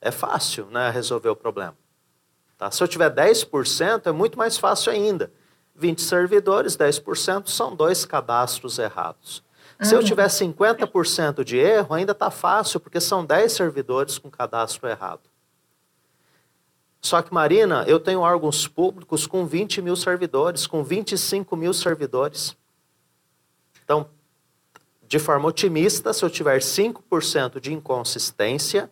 é 0.00 0.12
fácil 0.12 0.66
né, 0.66 0.90
resolver 0.90 1.28
o 1.28 1.34
problema. 1.34 1.76
Tá? 2.56 2.70
Se 2.70 2.80
eu 2.80 2.86
tiver 2.86 3.10
10%, 3.12 4.06
é 4.06 4.12
muito 4.12 4.38
mais 4.38 4.56
fácil 4.56 4.92
ainda. 4.92 5.32
20 5.74 6.02
servidores, 6.02 6.76
10% 6.76 7.48
são 7.48 7.74
dois 7.74 8.04
cadastros 8.04 8.78
errados. 8.78 9.42
Se 9.80 9.92
eu 9.92 10.04
tiver 10.04 10.28
50% 10.28 11.42
de 11.42 11.56
erro, 11.56 11.96
ainda 11.96 12.12
está 12.12 12.30
fácil, 12.30 12.78
porque 12.78 13.00
são 13.00 13.26
10 13.26 13.52
servidores 13.52 14.18
com 14.18 14.30
cadastro 14.30 14.88
errado. 14.88 15.33
Só 17.04 17.20
que, 17.20 17.34
Marina, 17.34 17.84
eu 17.86 18.00
tenho 18.00 18.20
órgãos 18.20 18.66
públicos 18.66 19.26
com 19.26 19.44
20 19.44 19.82
mil 19.82 19.94
servidores, 19.94 20.66
com 20.66 20.82
25 20.82 21.54
mil 21.54 21.74
servidores. 21.74 22.56
Então, 23.84 24.08
de 25.06 25.18
forma 25.18 25.46
otimista, 25.46 26.14
se 26.14 26.24
eu 26.24 26.30
tiver 26.30 26.60
5% 26.60 27.60
de 27.60 27.74
inconsistência, 27.74 28.90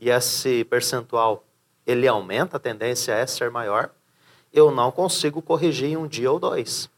e 0.00 0.10
esse 0.10 0.64
percentual 0.64 1.44
ele 1.86 2.08
aumenta, 2.08 2.56
a 2.56 2.60
tendência 2.60 3.12
é 3.12 3.24
ser 3.28 3.48
maior, 3.48 3.90
eu 4.52 4.72
não 4.72 4.90
consigo 4.90 5.40
corrigir 5.40 5.90
em 5.90 5.96
um 5.96 6.08
dia 6.08 6.32
ou 6.32 6.40
dois. 6.40 6.90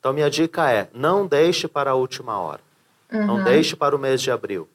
Então, 0.00 0.12
minha 0.12 0.28
dica 0.28 0.68
é: 0.68 0.90
não 0.92 1.28
deixe 1.28 1.68
para 1.68 1.92
a 1.92 1.94
última 1.94 2.40
hora. 2.40 2.60
Uhum. 3.12 3.24
Não 3.24 3.44
deixe 3.44 3.76
para 3.76 3.94
o 3.94 4.00
mês 4.00 4.20
de 4.20 4.32
abril. 4.32 4.68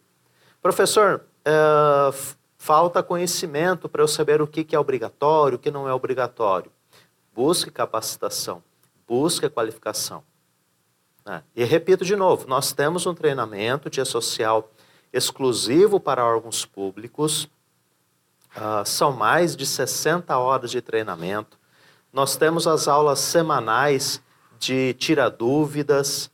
Professor, 0.62 1.25
é, 1.44 2.37
falta 2.58 3.04
conhecimento 3.04 3.88
para 3.88 4.02
eu 4.02 4.08
saber 4.08 4.42
o 4.42 4.48
que, 4.48 4.76
é 4.76 4.80
obrigatório, 4.80 5.58
o 5.58 5.60
que 5.60 5.72
não 5.72 5.88
é 5.88 5.94
obrigatório. 5.94 6.72
Busque 7.34 7.70
capacitação, 7.70 8.64
busque 9.08 9.48
qualificação. 9.48 10.24
É. 11.26 11.42
E 11.56 11.64
repito 11.64 12.04
de 12.04 12.16
novo, 12.16 12.48
nós 12.48 12.72
temos 12.72 13.06
um 13.06 13.14
treinamento 13.14 13.90
de 13.90 14.04
social 14.04 14.72
exclusivo 15.14 16.00
para 16.00 16.26
órgãos 16.26 16.66
públicos, 16.66 17.50
uh, 18.56 18.86
são 18.86 19.12
mais 19.12 19.56
de 19.56 19.66
60 19.66 20.38
horas 20.38 20.72
de 20.72 20.82
treinamento. 20.82 21.58
Nós 22.12 22.36
temos 22.36 22.66
as 22.66 22.88
aulas 22.88 23.20
semanais 23.20 24.22
de 24.58 24.94
tira 24.96 25.30
dúvidas, 25.30 26.32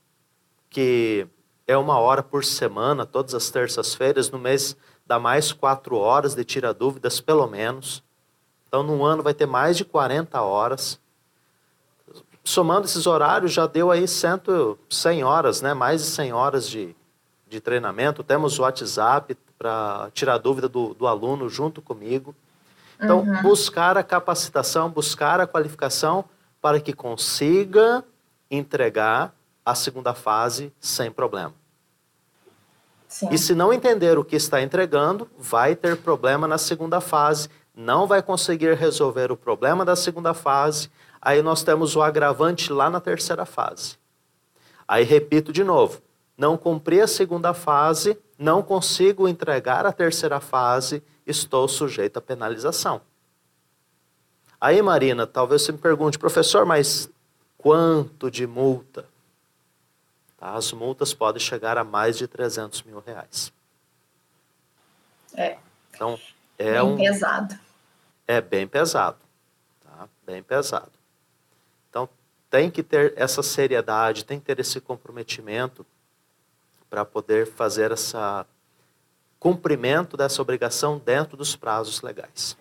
que 0.69 1.27
é 1.67 1.77
uma 1.77 1.99
hora 1.99 2.23
por 2.23 2.43
semana, 2.43 3.05
todas 3.05 3.33
as 3.33 3.49
terças-feiras, 3.49 4.29
no 4.29 4.39
mês 4.39 4.77
dá 5.05 5.19
mais 5.19 5.51
quatro 5.51 5.95
horas 5.97 6.35
de 6.35 6.43
tira 6.43 6.73
dúvidas, 6.73 7.19
pelo 7.19 7.47
menos. 7.47 8.03
Então, 8.67 8.83
no 8.83 9.03
ano 9.03 9.21
vai 9.21 9.33
ter 9.33 9.45
mais 9.45 9.77
de 9.77 9.85
40 9.85 10.41
horas 10.41 10.99
somando 12.43 12.85
esses 12.85 13.07
horários, 13.07 13.53
já 13.53 13.65
deu 13.65 13.89
aí 13.89 14.07
cento, 14.07 14.77
100 14.89 15.23
horas, 15.23 15.61
né? 15.61 15.73
mais 15.73 16.01
de 16.01 16.07
100 16.07 16.33
horas 16.33 16.67
de, 16.67 16.95
de 17.47 17.61
treinamento. 17.61 18.23
Temos 18.23 18.59
o 18.59 18.63
WhatsApp 18.63 19.37
para 19.57 20.09
tirar 20.13 20.37
dúvida 20.37 20.67
do, 20.67 20.93
do 20.93 21.07
aluno 21.07 21.47
junto 21.47 21.81
comigo. 21.81 22.35
Então, 23.01 23.19
uhum. 23.19 23.41
buscar 23.41 23.97
a 23.97 24.03
capacitação, 24.03 24.89
buscar 24.89 25.39
a 25.39 25.47
qualificação 25.47 26.25
para 26.61 26.79
que 26.79 26.93
consiga 26.93 28.03
entregar 28.51 29.33
a 29.65 29.73
segunda 29.73 30.13
fase 30.13 30.71
sem 30.79 31.11
problema. 31.11 31.53
E 33.31 33.37
se 33.37 33.53
não 33.53 33.71
entender 33.71 34.17
o 34.17 34.23
que 34.23 34.35
está 34.35 34.61
entregando, 34.61 35.29
vai 35.37 35.75
ter 35.75 35.97
problema 35.97 36.47
na 36.47 36.57
segunda 36.57 36.99
fase, 36.99 37.49
não 37.75 38.07
vai 38.07 38.21
conseguir 38.21 38.75
resolver 38.75 39.31
o 39.31 39.37
problema 39.37 39.83
da 39.83 39.95
segunda 39.95 40.33
fase, 40.33 40.89
Aí 41.25 41.41
nós 41.41 41.63
temos 41.63 41.95
o 41.95 42.01
agravante 42.01 42.73
lá 42.73 42.89
na 42.89 42.99
terceira 42.99 43.45
fase. 43.45 43.97
Aí 44.85 45.05
repito 45.05 45.53
de 45.53 45.63
novo: 45.63 46.01
não 46.37 46.57
cumpri 46.57 46.99
a 46.99 47.07
segunda 47.07 47.53
fase, 47.53 48.17
não 48.37 48.61
consigo 48.61 49.25
entregar 49.25 49.85
a 49.85 49.93
terceira 49.93 50.41
fase, 50.41 51.01
estou 51.25 51.65
sujeito 51.69 52.17
à 52.17 52.21
penalização. 52.21 52.99
Aí, 54.59 54.81
Marina, 54.81 55.25
talvez 55.25 55.61
você 55.61 55.71
me 55.71 55.77
pergunte, 55.77 56.19
professor, 56.19 56.65
mas 56.65 57.09
quanto 57.57 58.29
de 58.29 58.45
multa? 58.45 59.05
As 60.45 60.73
multas 60.73 61.13
podem 61.13 61.39
chegar 61.39 61.77
a 61.77 61.85
mais 61.85 62.17
de 62.17 62.27
300 62.27 62.83
mil 62.83 62.99
reais. 62.99 63.53
É. 65.33 65.57
Então, 65.89 66.19
é 66.57 66.73
bem 66.73 66.81
um, 66.81 66.97
pesado. 66.97 67.59
É 68.27 68.41
bem 68.41 68.67
pesado. 68.67 69.17
Tá? 69.81 70.09
Bem 70.25 70.43
pesado. 70.43 70.91
Então, 71.89 72.09
tem 72.49 72.69
que 72.69 72.83
ter 72.83 73.13
essa 73.15 73.41
seriedade, 73.41 74.25
tem 74.25 74.37
que 74.37 74.45
ter 74.45 74.59
esse 74.59 74.81
comprometimento 74.81 75.85
para 76.89 77.05
poder 77.05 77.47
fazer 77.47 77.93
esse 77.93 78.17
cumprimento 79.39 80.17
dessa 80.17 80.41
obrigação 80.41 80.99
dentro 80.99 81.37
dos 81.37 81.55
prazos 81.55 82.01
legais. 82.01 82.57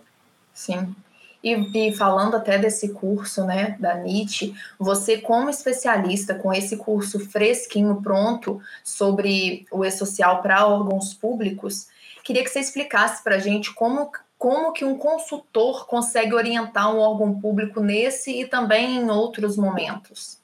Sim. 0.54 0.94
E, 1.42 1.54
e, 1.54 1.92
falando 1.92 2.36
até 2.36 2.56
desse 2.56 2.90
curso, 2.90 3.44
né, 3.44 3.76
da 3.80 3.94
NIT, 3.94 4.54
você 4.78 5.18
como 5.18 5.50
especialista 5.50 6.34
com 6.34 6.52
esse 6.52 6.76
curso 6.76 7.18
fresquinho, 7.18 8.00
pronto, 8.00 8.60
sobre 8.84 9.66
o 9.70 9.84
e-social 9.84 10.40
para 10.40 10.66
órgãos 10.66 11.12
públicos, 11.12 11.88
queria 12.22 12.44
que 12.44 12.50
você 12.50 12.60
explicasse 12.60 13.24
para 13.24 13.36
a 13.36 13.40
gente 13.40 13.74
como 13.74 14.10
como 14.42 14.72
que 14.72 14.84
um 14.84 14.98
consultor 14.98 15.86
consegue 15.86 16.34
orientar 16.34 16.92
um 16.92 16.98
órgão 16.98 17.40
público 17.40 17.78
nesse 17.80 18.40
e 18.40 18.44
também 18.44 18.96
em 18.96 19.08
outros 19.08 19.56
momentos? 19.56 20.42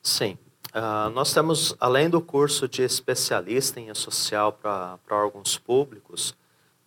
Sim. 0.00 0.38
Uh, 0.68 1.10
nós 1.10 1.34
temos, 1.34 1.74
além 1.80 2.08
do 2.08 2.20
curso 2.20 2.68
de 2.68 2.82
especialista 2.82 3.80
em 3.80 3.92
social 3.92 4.52
para 4.52 5.00
órgãos 5.10 5.58
públicos, 5.58 6.32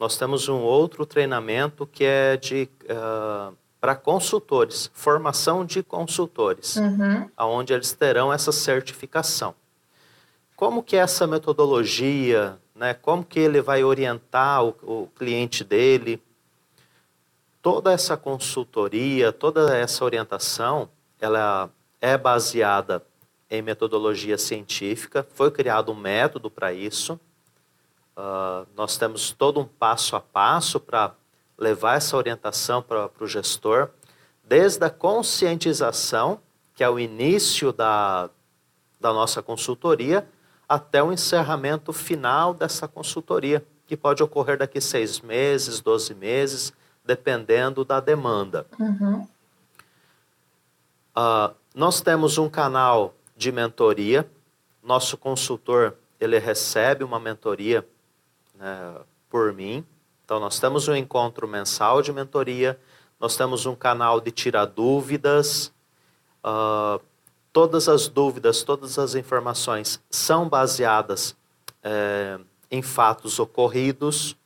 nós 0.01 0.17
temos 0.17 0.49
um 0.49 0.57
outro 0.61 1.05
treinamento 1.05 1.85
que 1.85 2.03
é 2.03 2.35
de 2.35 2.67
uh, 2.85 3.55
para 3.79 3.93
consultores, 3.93 4.89
formação 4.95 5.63
de 5.63 5.83
consultores, 5.83 6.75
uhum. 6.77 7.29
onde 7.37 7.71
eles 7.71 7.93
terão 7.93 8.33
essa 8.33 8.51
certificação. 8.51 9.53
Como 10.55 10.81
que 10.81 10.95
é 10.95 11.01
essa 11.01 11.27
metodologia, 11.27 12.57
né? 12.73 12.95
como 12.95 13.23
que 13.23 13.39
ele 13.39 13.61
vai 13.61 13.83
orientar 13.83 14.63
o, 14.63 14.69
o 14.81 15.07
cliente 15.15 15.63
dele, 15.63 16.19
toda 17.61 17.93
essa 17.93 18.17
consultoria, 18.17 19.31
toda 19.31 19.77
essa 19.77 20.03
orientação, 20.03 20.89
ela 21.19 21.69
é 22.01 22.17
baseada 22.17 23.03
em 23.51 23.61
metodologia 23.61 24.39
científica, 24.39 25.27
foi 25.35 25.51
criado 25.51 25.91
um 25.91 25.95
método 25.95 26.49
para 26.49 26.73
isso, 26.73 27.19
uh, 28.17 28.67
nós 28.75 28.97
temos 28.97 29.31
todo 29.31 29.59
um 29.59 29.65
passo 29.65 30.15
a 30.15 30.19
passo 30.19 30.79
para 30.79 31.13
levar 31.57 31.97
essa 31.97 32.17
orientação 32.17 32.81
para 32.81 33.09
o 33.19 33.27
gestor, 33.27 33.89
desde 34.43 34.83
a 34.83 34.89
conscientização, 34.89 36.39
que 36.73 36.83
é 36.83 36.89
o 36.89 36.99
início 36.99 37.71
da, 37.71 38.29
da 38.99 39.13
nossa 39.13 39.41
consultoria, 39.41 40.27
até 40.67 41.03
o 41.03 41.11
encerramento 41.11 41.93
final 41.93 42.53
dessa 42.53 42.87
consultoria, 42.87 43.65
que 43.85 43.95
pode 43.97 44.23
ocorrer 44.23 44.57
daqui 44.57 44.79
seis 44.79 45.19
meses, 45.19 45.81
doze 45.81 46.13
meses, 46.15 46.73
dependendo 47.05 47.83
da 47.83 47.99
demanda. 47.99 48.65
Uhum. 48.79 49.27
Uh, 51.15 51.53
nós 51.75 52.01
temos 52.01 52.37
um 52.37 52.49
canal 52.49 53.13
de 53.35 53.51
mentoria. 53.51 54.29
Nosso 54.81 55.17
consultor 55.17 55.95
ele 56.19 56.39
recebe 56.39 57.03
uma 57.03 57.19
mentoria 57.19 57.85
né, 58.61 58.95
por 59.29 59.51
mim 59.51 59.85
então, 60.31 60.39
nós 60.39 60.61
temos 60.61 60.87
um 60.87 60.95
encontro 60.95 61.45
mensal 61.45 62.01
de 62.01 62.13
mentoria, 62.13 62.79
nós 63.19 63.35
temos 63.35 63.65
um 63.65 63.75
canal 63.75 64.21
de 64.21 64.31
tirar 64.31 64.63
dúvidas. 64.63 65.73
Uh, 66.41 67.01
todas 67.51 67.89
as 67.89 68.07
dúvidas, 68.07 68.63
todas 68.63 68.97
as 68.97 69.13
informações 69.13 70.01
são 70.09 70.47
baseadas 70.47 71.35
é, 71.83 72.39
em 72.71 72.81
fatos 72.81 73.39
ocorridos, 73.39 74.37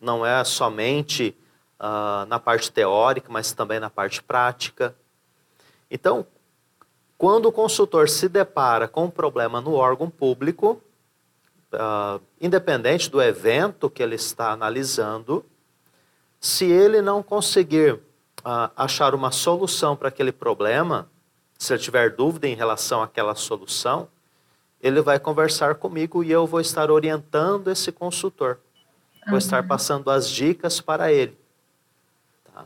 não 0.00 0.24
é 0.24 0.44
somente 0.44 1.36
uh, 1.80 2.24
na 2.26 2.38
parte 2.38 2.70
teórica, 2.70 3.26
mas 3.28 3.50
também 3.50 3.80
na 3.80 3.90
parte 3.90 4.22
prática. 4.22 4.94
Então, 5.90 6.24
quando 7.18 7.46
o 7.46 7.52
consultor 7.52 8.08
se 8.08 8.28
depara 8.28 8.86
com 8.86 9.06
um 9.06 9.10
problema 9.10 9.60
no 9.60 9.74
órgão 9.74 10.08
público, 10.08 10.80
uh, 11.76 12.20
independente 12.40 13.10
do 13.10 13.22
evento 13.22 13.88
que 13.88 14.02
ele 14.02 14.14
está 14.14 14.50
analisando, 14.50 15.44
se 16.40 16.64
ele 16.64 17.00
não 17.00 17.22
conseguir 17.22 17.94
uh, 17.94 18.70
achar 18.76 19.14
uma 19.14 19.30
solução 19.30 19.96
para 19.96 20.08
aquele 20.08 20.32
problema, 20.32 21.08
se 21.58 21.72
ele 21.72 21.82
tiver 21.82 22.10
dúvida 22.10 22.48
em 22.48 22.54
relação 22.54 23.02
àquela 23.02 23.34
solução, 23.34 24.08
ele 24.80 25.00
vai 25.00 25.18
conversar 25.18 25.76
comigo 25.76 26.22
e 26.22 26.30
eu 26.30 26.46
vou 26.46 26.60
estar 26.60 26.90
orientando 26.90 27.68
esse 27.70 27.90
consultor. 27.90 28.58
Vou 29.24 29.32
uhum. 29.32 29.38
estar 29.38 29.66
passando 29.66 30.10
as 30.10 30.30
dicas 30.30 30.80
para 30.80 31.12
ele. 31.12 31.36
Tá? 32.52 32.64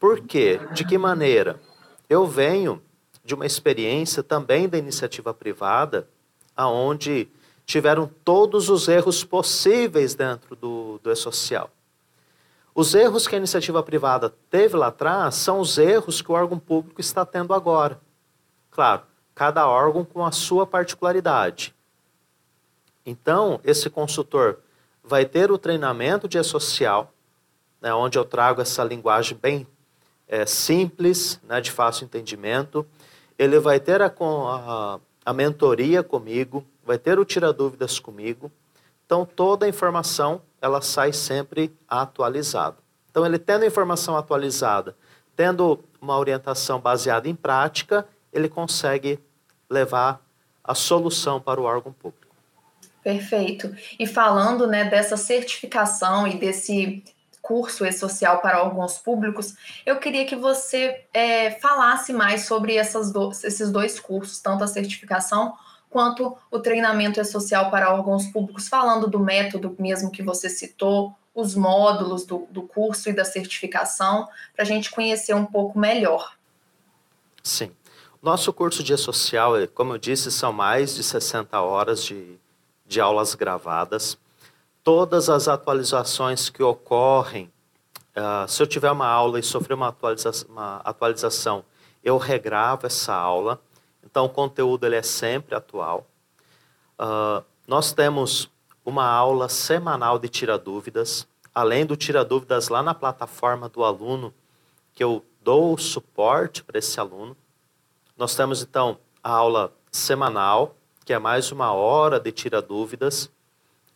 Por 0.00 0.20
quê? 0.20 0.58
De 0.72 0.84
que 0.84 0.98
maneira? 0.98 1.60
Eu 2.08 2.26
venho 2.26 2.82
de 3.24 3.34
uma 3.34 3.46
experiência 3.46 4.22
também 4.22 4.68
da 4.68 4.78
iniciativa 4.78 5.34
privada, 5.34 6.08
aonde 6.56 7.28
tiveram 7.66 8.08
todos 8.24 8.70
os 8.70 8.86
erros 8.86 9.24
possíveis 9.24 10.14
dentro 10.14 10.54
do, 10.54 11.00
do 11.02 11.10
E-Social. 11.10 11.68
Os 12.72 12.94
erros 12.94 13.26
que 13.26 13.34
a 13.34 13.38
iniciativa 13.38 13.82
privada 13.82 14.32
teve 14.48 14.76
lá 14.76 14.86
atrás 14.86 15.34
são 15.34 15.58
os 15.58 15.76
erros 15.76 16.22
que 16.22 16.30
o 16.30 16.34
órgão 16.34 16.58
público 16.58 17.00
está 17.00 17.26
tendo 17.26 17.52
agora. 17.52 18.00
Claro, 18.70 19.02
cada 19.34 19.66
órgão 19.66 20.04
com 20.04 20.24
a 20.24 20.30
sua 20.30 20.66
particularidade. 20.66 21.74
Então, 23.04 23.60
esse 23.64 23.90
consultor 23.90 24.58
vai 25.02 25.24
ter 25.24 25.50
o 25.50 25.58
treinamento 25.58 26.28
de 26.28 26.38
E-Social, 26.38 27.12
né, 27.80 27.92
onde 27.94 28.18
eu 28.18 28.24
trago 28.24 28.60
essa 28.60 28.84
linguagem 28.84 29.38
bem 29.40 29.66
é, 30.28 30.44
simples, 30.44 31.40
né, 31.44 31.60
de 31.60 31.70
fácil 31.70 32.04
entendimento. 32.04 32.86
Ele 33.38 33.58
vai 33.58 33.80
ter 33.80 34.02
a, 34.02 34.12
a, 34.12 34.98
a 35.26 35.32
mentoria 35.32 36.04
comigo, 36.04 36.64
vai 36.84 36.96
ter 36.96 37.18
o 37.18 37.24
tira 37.24 37.52
dúvidas 37.52 37.98
comigo. 37.98 38.50
Então 39.04 39.26
toda 39.26 39.66
a 39.66 39.68
informação 39.68 40.40
ela 40.62 40.80
sai 40.80 41.12
sempre 41.12 41.76
atualizada. 41.88 42.76
Então 43.10 43.26
ele 43.26 43.36
tendo 43.36 43.64
a 43.64 43.66
informação 43.66 44.16
atualizada, 44.16 44.96
tendo 45.34 45.82
uma 46.00 46.16
orientação 46.16 46.78
baseada 46.78 47.28
em 47.28 47.34
prática, 47.34 48.06
ele 48.32 48.48
consegue 48.48 49.18
levar 49.68 50.24
a 50.62 50.76
solução 50.76 51.40
para 51.40 51.60
o 51.60 51.64
órgão 51.64 51.92
público. 51.92 52.34
Perfeito. 53.02 53.74
E 53.98 54.06
falando 54.06 54.66
né, 54.66 54.84
dessa 54.84 55.16
certificação 55.16 56.26
e 56.26 56.38
desse 56.38 57.02
curso 57.46 57.86
e-social 57.86 58.40
para 58.40 58.64
órgãos 58.64 58.98
públicos, 58.98 59.54
eu 59.86 60.00
queria 60.00 60.26
que 60.26 60.34
você 60.34 61.04
é, 61.14 61.52
falasse 61.52 62.12
mais 62.12 62.44
sobre 62.44 62.74
do, 63.12 63.30
esses 63.30 63.70
dois 63.70 64.00
cursos, 64.00 64.40
tanto 64.40 64.64
a 64.64 64.66
certificação 64.66 65.54
quanto 65.88 66.36
o 66.50 66.58
treinamento 66.58 67.24
social 67.24 67.70
para 67.70 67.94
órgãos 67.94 68.26
públicos, 68.26 68.66
falando 68.66 69.06
do 69.06 69.20
método 69.20 69.76
mesmo 69.78 70.10
que 70.10 70.24
você 70.24 70.50
citou, 70.50 71.14
os 71.32 71.54
módulos 71.54 72.24
do, 72.26 72.48
do 72.50 72.62
curso 72.62 73.08
e 73.10 73.12
da 73.12 73.24
certificação, 73.24 74.26
para 74.52 74.64
a 74.64 74.66
gente 74.66 74.90
conhecer 74.90 75.34
um 75.34 75.46
pouco 75.46 75.78
melhor. 75.78 76.34
Sim. 77.44 77.70
Nosso 78.20 78.52
curso 78.52 78.82
de 78.82 78.96
social, 78.96 79.52
como 79.72 79.92
eu 79.92 79.98
disse, 79.98 80.32
são 80.32 80.52
mais 80.52 80.96
de 80.96 81.04
60 81.04 81.60
horas 81.60 82.02
de, 82.02 82.36
de 82.84 83.00
aulas 83.00 83.36
gravadas. 83.36 84.18
Todas 84.86 85.28
as 85.28 85.48
atualizações 85.48 86.48
que 86.48 86.62
ocorrem, 86.62 87.52
uh, 88.16 88.46
se 88.46 88.62
eu 88.62 88.66
tiver 88.66 88.92
uma 88.92 89.08
aula 89.08 89.40
e 89.40 89.42
sofrer 89.42 89.74
uma, 89.74 89.88
atualiza 89.88 90.46
uma 90.48 90.76
atualização, 90.76 91.64
eu 92.04 92.16
regravo 92.16 92.86
essa 92.86 93.12
aula 93.12 93.60
então, 94.16 94.24
o 94.24 94.30
conteúdo 94.30 94.86
ele 94.86 94.96
é 94.96 95.02
sempre 95.02 95.54
atual. 95.54 96.06
Uh, 96.98 97.44
nós 97.68 97.92
temos 97.92 98.50
uma 98.82 99.04
aula 99.04 99.46
semanal 99.46 100.18
de 100.18 100.26
tira 100.26 100.56
dúvidas, 100.56 101.28
além 101.54 101.84
do 101.84 101.96
tira 101.96 102.24
dúvidas 102.24 102.70
lá 102.70 102.82
na 102.82 102.94
plataforma 102.94 103.68
do 103.68 103.84
aluno, 103.84 104.32
que 104.94 105.04
eu 105.04 105.22
dou 105.42 105.76
suporte 105.76 106.64
para 106.64 106.78
esse 106.78 106.98
aluno. 106.98 107.36
Nós 108.16 108.34
temos 108.34 108.62
então 108.62 108.96
a 109.22 109.32
aula 109.32 109.70
semanal, 109.92 110.74
que 111.04 111.12
é 111.12 111.18
mais 111.18 111.52
uma 111.52 111.72
hora 111.72 112.18
de 112.18 112.32
tira 112.32 112.62
dúvidas. 112.62 113.30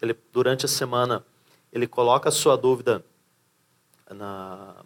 Ele 0.01 0.17
durante 0.33 0.65
a 0.65 0.69
semana 0.69 1.25
ele 1.73 1.87
coloca 1.87 2.29
a 2.29 2.33
sua 2.33 2.57
dúvida 2.57 3.05
na 4.11 4.77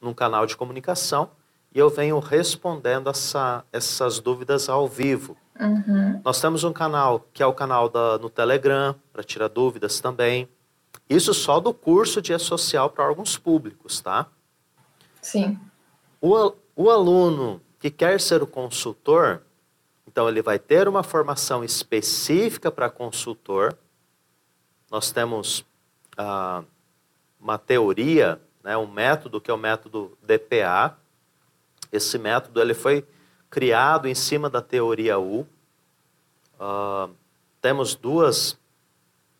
num 0.00 0.12
canal 0.12 0.44
de 0.46 0.56
comunicação 0.56 1.30
e 1.74 1.78
eu 1.78 1.90
venho 1.90 2.18
respondendo 2.20 3.10
essa, 3.10 3.64
essas 3.72 4.20
dúvidas 4.20 4.68
ao 4.68 4.86
vivo. 4.86 5.36
Uhum. 5.58 6.20
Nós 6.24 6.40
temos 6.40 6.62
um 6.62 6.72
canal 6.72 7.26
que 7.32 7.42
é 7.42 7.46
o 7.46 7.52
canal 7.52 7.88
da, 7.88 8.18
no 8.18 8.30
Telegram, 8.30 8.94
para 9.12 9.24
tirar 9.24 9.48
dúvidas 9.48 9.98
também. 9.98 10.48
Isso 11.08 11.34
só 11.34 11.58
do 11.58 11.74
curso 11.74 12.22
de 12.22 12.38
social 12.38 12.90
para 12.90 13.04
órgãos 13.04 13.36
públicos, 13.36 14.00
tá? 14.00 14.26
Sim. 15.20 15.58
O, 16.20 16.52
o 16.76 16.90
aluno 16.90 17.60
que 17.78 17.90
quer 17.90 18.20
ser 18.20 18.42
o 18.42 18.46
consultor, 18.46 19.42
então 20.06 20.28
ele 20.28 20.42
vai 20.42 20.58
ter 20.58 20.86
uma 20.86 21.02
formação 21.02 21.64
específica 21.64 22.70
para 22.70 22.88
consultor. 22.88 23.76
Nós 24.94 25.10
temos 25.10 25.66
ah, 26.16 26.62
uma 27.40 27.58
teoria, 27.58 28.40
né, 28.62 28.76
um 28.76 28.86
método 28.86 29.40
que 29.40 29.50
é 29.50 29.54
o 29.54 29.58
método 29.58 30.16
DPA, 30.22 30.96
esse 31.90 32.16
método 32.16 32.60
ele 32.60 32.74
foi 32.74 33.04
criado 33.50 34.06
em 34.06 34.14
cima 34.14 34.48
da 34.48 34.62
teoria 34.62 35.18
U. 35.18 35.48
Uh, 36.60 37.12
temos 37.60 37.96
duas, 37.96 38.56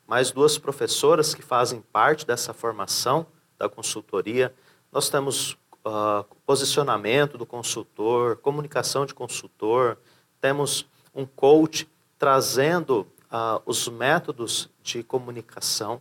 mais 0.09 0.33
duas 0.33 0.59
professoras 0.59 1.37
que 1.37 1.43
fazem 1.43 1.81
parte 1.81 2.27
dessa 2.27 2.53
formação 2.53 3.25
da 3.57 3.69
consultoria. 3.69 4.53
Nós 4.91 5.09
temos 5.09 5.53
uh, 5.87 6.25
posicionamento 6.45 7.39
do 7.39 7.47
consultor, 7.47 8.39
comunicação 8.39 9.07
de 9.07 9.15
consultor, 9.15 9.99
temos 10.41 10.85
um 11.15 11.25
coach 11.25 11.89
trazendo 12.19 13.07
uh, 13.31 13.63
os 13.65 13.87
métodos 13.87 14.74
de 14.85 15.03
comunicação. 15.03 16.01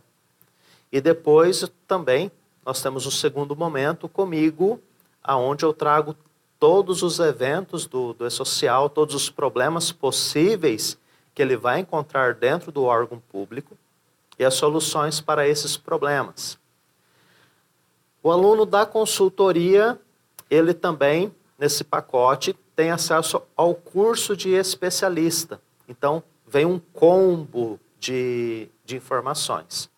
E 0.92 1.00
depois 1.00 1.68
também 1.88 2.30
nós 2.64 2.80
temos 2.80 3.06
o 3.06 3.10
segundo 3.10 3.56
momento 3.56 4.08
comigo, 4.08 4.80
aonde 5.22 5.64
eu 5.64 5.72
trago 5.72 6.14
todos 6.60 7.02
os 7.02 7.18
eventos 7.18 7.86
do, 7.86 8.12
do 8.12 8.26
E-Social, 8.26 8.88
todos 8.88 9.14
os 9.14 9.28
problemas 9.28 9.90
possíveis 9.90 10.96
que 11.34 11.42
ele 11.42 11.56
vai 11.56 11.80
encontrar 11.80 12.34
dentro 12.34 12.70
do 12.70 12.84
órgão 12.84 13.20
público 13.32 13.76
e 14.38 14.44
as 14.44 14.54
soluções 14.54 15.20
para 15.20 15.48
esses 15.48 15.76
problemas. 15.76 16.58
O 18.22 18.30
aluno 18.30 18.64
da 18.64 18.86
consultoria, 18.86 19.98
ele 20.48 20.72
também, 20.72 21.34
nesse 21.58 21.82
pacote, 21.84 22.54
tem 22.76 22.90
acesso 22.90 23.42
ao 23.56 23.74
curso 23.74 24.36
de 24.36 24.50
especialista. 24.50 25.60
Então, 25.88 26.22
vem 26.46 26.64
um 26.64 26.78
combo 26.78 27.78
de, 27.98 28.68
de 28.84 28.96
informações. 28.96 29.90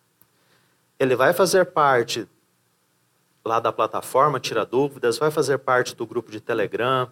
Ele 0.99 1.15
vai 1.15 1.33
fazer 1.33 1.65
parte 1.65 2.27
lá 3.45 3.59
da 3.59 3.71
plataforma 3.71 4.39
Tira 4.39 4.65
Dúvidas, 4.65 5.17
vai 5.17 5.31
fazer 5.31 5.57
parte 5.59 5.95
do 5.95 6.05
grupo 6.05 6.31
de 6.31 6.39
Telegram, 6.41 7.09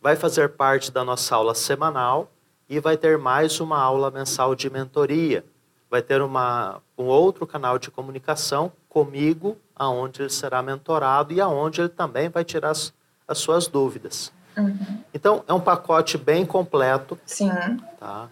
vai 0.00 0.16
fazer 0.16 0.50
parte 0.50 0.92
da 0.92 1.04
nossa 1.04 1.34
aula 1.34 1.54
semanal 1.54 2.30
e 2.68 2.78
vai 2.78 2.96
ter 2.96 3.16
mais 3.16 3.60
uma 3.60 3.78
aula 3.78 4.10
mensal 4.10 4.54
de 4.54 4.68
mentoria. 4.68 5.44
Vai 5.90 6.02
ter 6.02 6.20
uma, 6.20 6.82
um 6.96 7.04
outro 7.04 7.46
canal 7.46 7.78
de 7.78 7.90
comunicação 7.90 8.70
comigo, 8.88 9.56
aonde 9.74 10.20
ele 10.20 10.30
será 10.30 10.62
mentorado 10.62 11.32
e 11.32 11.40
aonde 11.40 11.80
ele 11.80 11.88
também 11.88 12.28
vai 12.28 12.44
tirar 12.44 12.70
as, 12.70 12.92
as 13.26 13.38
suas 13.38 13.66
dúvidas. 13.66 14.30
Uhum. 14.56 15.02
Então, 15.14 15.44
é 15.48 15.54
um 15.54 15.60
pacote 15.60 16.18
bem 16.18 16.44
completo. 16.44 17.18
Sim. 17.24 17.50
Tá? 17.98 18.28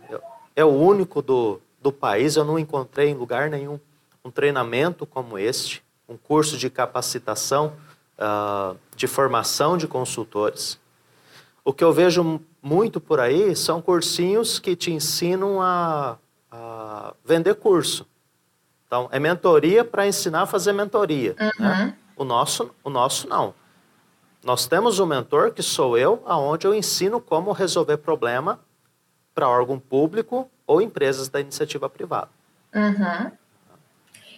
É 0.55 0.65
o 0.65 0.69
único 0.69 1.23
do, 1.23 1.61
do 1.87 1.93
país, 1.93 2.35
eu 2.35 2.45
não 2.45 2.59
encontrei 2.59 3.11
em 3.11 3.15
lugar 3.15 3.49
nenhum 3.49 3.79
um 4.25 4.31
treinamento 4.31 5.07
como 5.07 5.39
este, 5.39 5.85
um 6.09 6.17
curso 6.17 6.59
de 6.59 6.69
capacitação, 6.69 7.75
uh, 8.19 8.77
de 8.97 9.07
formação 9.07 9.79
de 9.79 9.87
consultores. 9.87 10.81
O 11.65 11.73
que 11.73 11.85
eu 11.85 11.93
vejo 11.93 12.41
muito 12.61 13.01
por 13.01 13.21
aí 13.21 13.55
são 13.55 13.81
cursinhos 13.81 14.59
que 14.59 14.75
te 14.75 14.91
ensinam 14.91 15.63
a, 15.63 16.19
a 16.51 17.15
vender 17.25 17.55
curso. 17.55 18.05
Então, 18.85 19.09
é 19.13 19.21
mentoria 19.21 19.85
para 19.85 20.09
ensinar 20.09 20.43
a 20.43 20.47
fazer 20.47 20.73
mentoria. 20.73 21.37
Uhum. 21.39 21.65
Né? 21.65 21.97
O, 22.17 22.25
nosso, 22.25 22.75
o 22.83 22.91
nosso 22.91 23.29
não. 23.29 23.55
Nós 24.45 24.67
temos 24.67 24.99
um 24.99 25.07
mentor, 25.07 25.53
que 25.53 25.63
sou 25.63 25.97
eu, 25.97 26.21
aonde 26.27 26.67
eu 26.67 26.75
ensino 26.75 27.21
como 27.21 27.53
resolver 27.53 27.99
problema 27.99 28.59
para 29.37 29.47
órgão 29.47 29.79
público 29.79 30.51
ou 30.67 30.81
empresas 30.81 31.29
da 31.29 31.39
iniciativa 31.39 31.91
privada. 31.91 32.31
Uhum. 32.75 33.31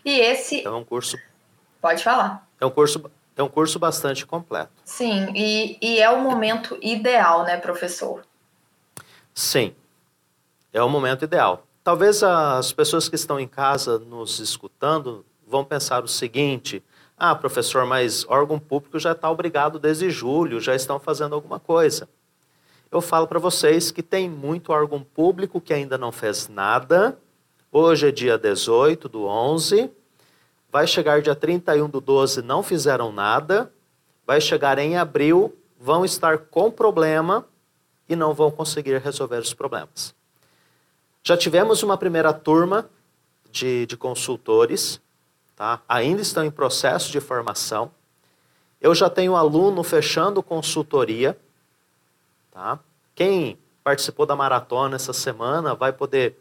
E 0.05 0.19
esse. 0.19 0.57
Então, 0.57 0.75
é 0.75 0.77
um 0.77 0.85
curso. 0.85 1.17
Pode 1.81 2.03
falar. 2.03 2.45
É 2.61 2.67
um 2.67 2.71
curso, 2.71 3.09
é 3.37 3.43
um 3.43 3.49
curso 3.49 3.79
bastante 3.79 4.27
completo. 4.27 4.73
Sim, 4.85 5.33
e, 5.37 5.79
e 5.81 6.01
é 6.01 6.11
o 6.11 6.21
momento 6.21 6.77
ideal, 6.83 7.45
né, 7.45 7.57
professor? 7.57 8.27
Sim, 9.33 9.73
é 10.73 10.83
o 10.83 10.89
momento 10.89 11.25
ideal. 11.25 11.65
Talvez 11.85 12.25
as 12.25 12.73
pessoas 12.73 13.09
que 13.09 13.15
estão 13.15 13.39
em 13.39 13.47
casa 13.47 14.01
nos 14.01 14.41
escutando 14.41 15.25
vão 15.47 15.65
pensar 15.65 16.03
o 16.03 16.09
seguinte: 16.09 16.83
ah, 17.17 17.37
professor, 17.37 17.87
mas 17.87 18.27
órgão 18.29 18.59
público 18.59 18.99
já 18.99 19.13
está 19.13 19.31
obrigado 19.31 19.79
desde 19.79 20.11
julho, 20.11 20.61
já 20.61 20.75
estão 20.75 20.99
fazendo 20.99 21.37
alguma 21.37 21.61
coisa. 21.61 22.09
Eu 22.90 23.03
falo 23.03 23.27
para 23.27 23.38
vocês 23.38 23.90
que 23.90 24.03
tem 24.03 24.31
muito 24.31 24.72
órgão 24.72 25.03
público 25.03 25.61
que 25.61 25.74
ainda 25.74 25.98
não 25.98 26.11
fez 26.11 26.48
nada. 26.48 27.18
Hoje 27.70 28.09
é 28.09 28.11
dia 28.11 28.38
18 28.38 29.11
do 29.11 29.27
11, 29.27 29.90
vai 30.72 30.87
chegar 30.87 31.20
dia 31.20 31.35
31 31.35 31.87
do 31.90 32.01
12, 32.01 32.40
não 32.40 32.62
fizeram 32.62 33.12
nada. 33.12 33.70
Vai 34.27 34.40
chegar 34.40 34.79
em 34.79 34.96
abril, 34.96 35.55
vão 35.79 36.03
estar 36.03 36.38
com 36.38 36.70
problema 36.70 37.46
e 38.09 38.16
não 38.16 38.33
vão 38.33 38.51
conseguir 38.51 38.98
resolver 38.98 39.38
os 39.38 39.53
problemas. 39.53 40.14
Já 41.22 41.37
tivemos 41.37 41.83
uma 41.83 41.98
primeira 41.98 42.33
turma 42.33 42.88
de, 43.51 43.85
de 43.85 43.98
consultores 43.98 44.98
tá? 45.55 45.83
ainda 45.87 46.22
estão 46.22 46.42
em 46.42 46.51
processo 46.51 47.12
de 47.12 47.20
formação. 47.20 47.90
Eu 48.81 48.94
já 48.94 49.11
tenho 49.11 49.37
aluno 49.37 49.83
fechando 49.83 50.42
consultoria. 50.42 51.38
Tá? 52.59 52.77
Quem 53.14 53.57
participou 53.85 54.27
da 54.27 54.35
maratona 54.35 54.97
essa 54.97 55.12
semana 55.12 55.77
vai 55.77 55.92
poder, 55.92 56.37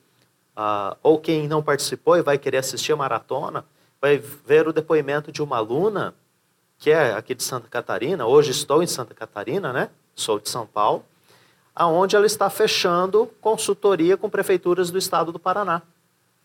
uh, 0.57 0.97
ou 1.03 1.19
quem 1.19 1.47
não 1.47 1.61
participou 1.61 2.17
e 2.17 2.23
vai 2.23 2.39
querer 2.39 2.57
assistir 2.57 2.91
a 2.91 2.95
maratona, 2.95 3.63
vai 4.01 4.17
ver 4.17 4.67
o 4.67 4.73
depoimento 4.73 5.31
de 5.31 5.43
uma 5.43 5.57
aluna, 5.57 6.15
que 6.79 6.89
é 6.89 7.13
aqui 7.13 7.35
de 7.35 7.43
Santa 7.43 7.67
Catarina, 7.67 8.25
hoje 8.25 8.49
estou 8.49 8.81
em 8.81 8.87
Santa 8.87 9.13
Catarina, 9.13 9.71
né? 9.71 9.91
Sou 10.15 10.39
de 10.39 10.49
São 10.49 10.65
Paulo, 10.65 11.05
aonde 11.75 12.15
ela 12.15 12.25
está 12.25 12.49
fechando 12.49 13.29
consultoria 13.39 14.17
com 14.17 14.27
prefeituras 14.27 14.89
do 14.89 14.97
estado 14.97 15.31
do 15.31 15.37
Paraná 15.37 15.83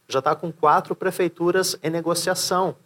já 0.06 0.18
está 0.18 0.34
com 0.34 0.52
quatro 0.52 0.94
prefeituras 0.94 1.78
em 1.82 1.88
negociação. 1.88 2.76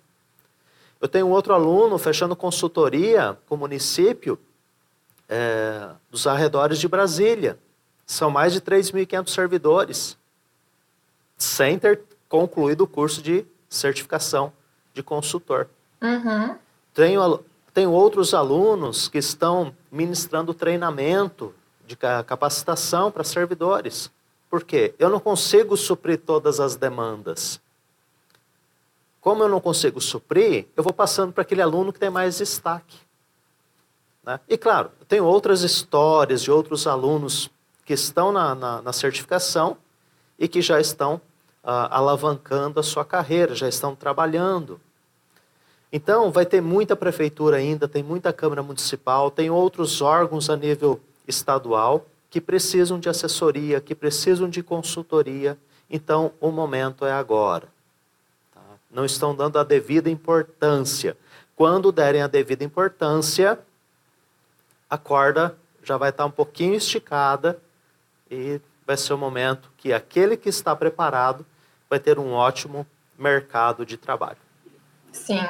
Eu 1.00 1.08
tenho 1.08 1.28
outro 1.28 1.52
aluno 1.52 1.98
fechando 1.98 2.36
consultoria 2.36 3.36
com 3.48 3.56
o 3.56 3.58
município 3.58 4.38
é, 5.28 5.88
dos 6.10 6.26
arredores 6.26 6.78
de 6.78 6.88
Brasília. 6.88 7.58
São 8.06 8.30
mais 8.30 8.52
de 8.52 8.60
3.500 8.60 9.28
servidores, 9.28 10.18
sem 11.36 11.78
ter 11.78 12.02
concluído 12.28 12.82
o 12.82 12.86
curso 12.86 13.20
de 13.20 13.44
certificação 13.68 14.52
de 14.94 15.02
consultor. 15.02 15.68
Uhum. 16.00 16.56
Tenho, 16.94 17.44
tenho 17.74 17.90
outros 17.90 18.32
alunos 18.32 19.08
que 19.08 19.18
estão 19.18 19.74
ministrando 19.90 20.54
treinamento 20.54 21.54
de 21.86 21.96
capacitação 21.96 23.10
para 23.10 23.24
servidores. 23.24 24.10
Por 24.48 24.64
quê? 24.64 24.94
Eu 24.98 25.10
não 25.10 25.20
consigo 25.20 25.76
suprir 25.76 26.18
todas 26.18 26.60
as 26.60 26.76
demandas. 26.76 27.60
Como 29.20 29.42
eu 29.42 29.48
não 29.48 29.60
consigo 29.60 30.00
suprir, 30.00 30.66
eu 30.76 30.82
vou 30.82 30.92
passando 30.92 31.32
para 31.32 31.42
aquele 31.42 31.60
aluno 31.60 31.92
que 31.92 31.98
tem 31.98 32.10
mais 32.10 32.38
destaque. 32.38 32.96
Né? 34.26 34.40
E 34.48 34.58
claro, 34.58 34.90
tenho 35.06 35.24
outras 35.24 35.62
histórias 35.62 36.42
de 36.42 36.50
outros 36.50 36.86
alunos 36.86 37.48
que 37.84 37.94
estão 37.94 38.32
na, 38.32 38.54
na, 38.54 38.82
na 38.82 38.92
certificação 38.92 39.76
e 40.36 40.48
que 40.48 40.60
já 40.60 40.80
estão 40.80 41.20
ah, 41.62 41.96
alavancando 41.96 42.80
a 42.80 42.82
sua 42.82 43.04
carreira, 43.04 43.54
já 43.54 43.68
estão 43.68 43.94
trabalhando. 43.94 44.80
Então, 45.92 46.32
vai 46.32 46.44
ter 46.44 46.60
muita 46.60 46.96
prefeitura 46.96 47.58
ainda, 47.58 47.86
tem 47.86 48.02
muita 48.02 48.32
Câmara 48.32 48.62
Municipal, 48.62 49.30
tem 49.30 49.48
outros 49.48 50.02
órgãos 50.02 50.50
a 50.50 50.56
nível 50.56 51.00
estadual 51.26 52.04
que 52.28 52.40
precisam 52.40 52.98
de 52.98 53.08
assessoria, 53.08 53.80
que 53.80 53.94
precisam 53.94 54.50
de 54.50 54.62
consultoria. 54.62 55.56
Então, 55.88 56.32
o 56.40 56.50
momento 56.50 57.06
é 57.06 57.12
agora. 57.12 57.68
Tá? 58.52 58.60
Não 58.90 59.04
estão 59.04 59.34
dando 59.34 59.58
a 59.58 59.64
devida 59.64 60.10
importância. 60.10 61.16
Quando 61.54 61.92
derem 61.92 62.20
a 62.20 62.26
devida 62.26 62.64
importância, 62.64 63.58
a 64.88 64.98
corda 64.98 65.56
já 65.82 65.96
vai 65.96 66.10
estar 66.10 66.24
um 66.24 66.30
pouquinho 66.30 66.74
esticada 66.74 67.58
e 68.30 68.60
vai 68.86 68.96
ser 68.96 69.12
o 69.12 69.18
momento 69.18 69.70
que 69.76 69.92
aquele 69.92 70.36
que 70.36 70.48
está 70.48 70.74
preparado 70.74 71.44
vai 71.88 71.98
ter 71.98 72.18
um 72.18 72.32
ótimo 72.32 72.86
mercado 73.18 73.86
de 73.86 73.96
trabalho. 73.96 74.38
Sim. 75.12 75.40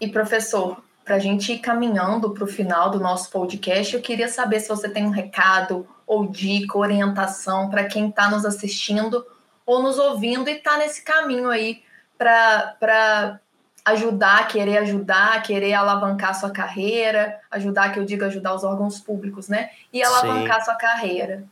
E 0.00 0.08
professor, 0.08 0.82
para 1.04 1.16
a 1.16 1.18
gente 1.18 1.52
ir 1.52 1.58
caminhando 1.58 2.30
para 2.30 2.44
o 2.44 2.46
final 2.46 2.90
do 2.90 2.98
nosso 2.98 3.30
podcast, 3.30 3.94
eu 3.94 4.00
queria 4.00 4.28
saber 4.28 4.60
se 4.60 4.68
você 4.68 4.88
tem 4.88 5.04
um 5.04 5.10
recado 5.10 5.86
ou 6.06 6.26
dica, 6.26 6.76
orientação 6.76 7.70
para 7.70 7.84
quem 7.84 8.08
está 8.08 8.30
nos 8.30 8.44
assistindo 8.44 9.24
ou 9.64 9.82
nos 9.82 9.98
ouvindo 9.98 10.48
e 10.48 10.54
está 10.54 10.76
nesse 10.76 11.02
caminho 11.02 11.48
aí 11.48 11.82
para 12.18 13.40
ajudar, 13.84 14.46
querer 14.48 14.78
ajudar, 14.78 15.42
querer 15.42 15.74
alavancar 15.74 16.38
sua 16.38 16.50
carreira, 16.50 17.38
ajudar, 17.50 17.92
que 17.92 17.98
eu 17.98 18.04
digo 18.04 18.24
ajudar 18.24 18.54
os 18.54 18.64
órgãos 18.64 19.00
públicos, 19.00 19.48
né? 19.48 19.70
E 19.92 20.02
alavancar 20.02 20.60
Sim. 20.60 20.64
sua 20.66 20.74
carreira. 20.74 21.44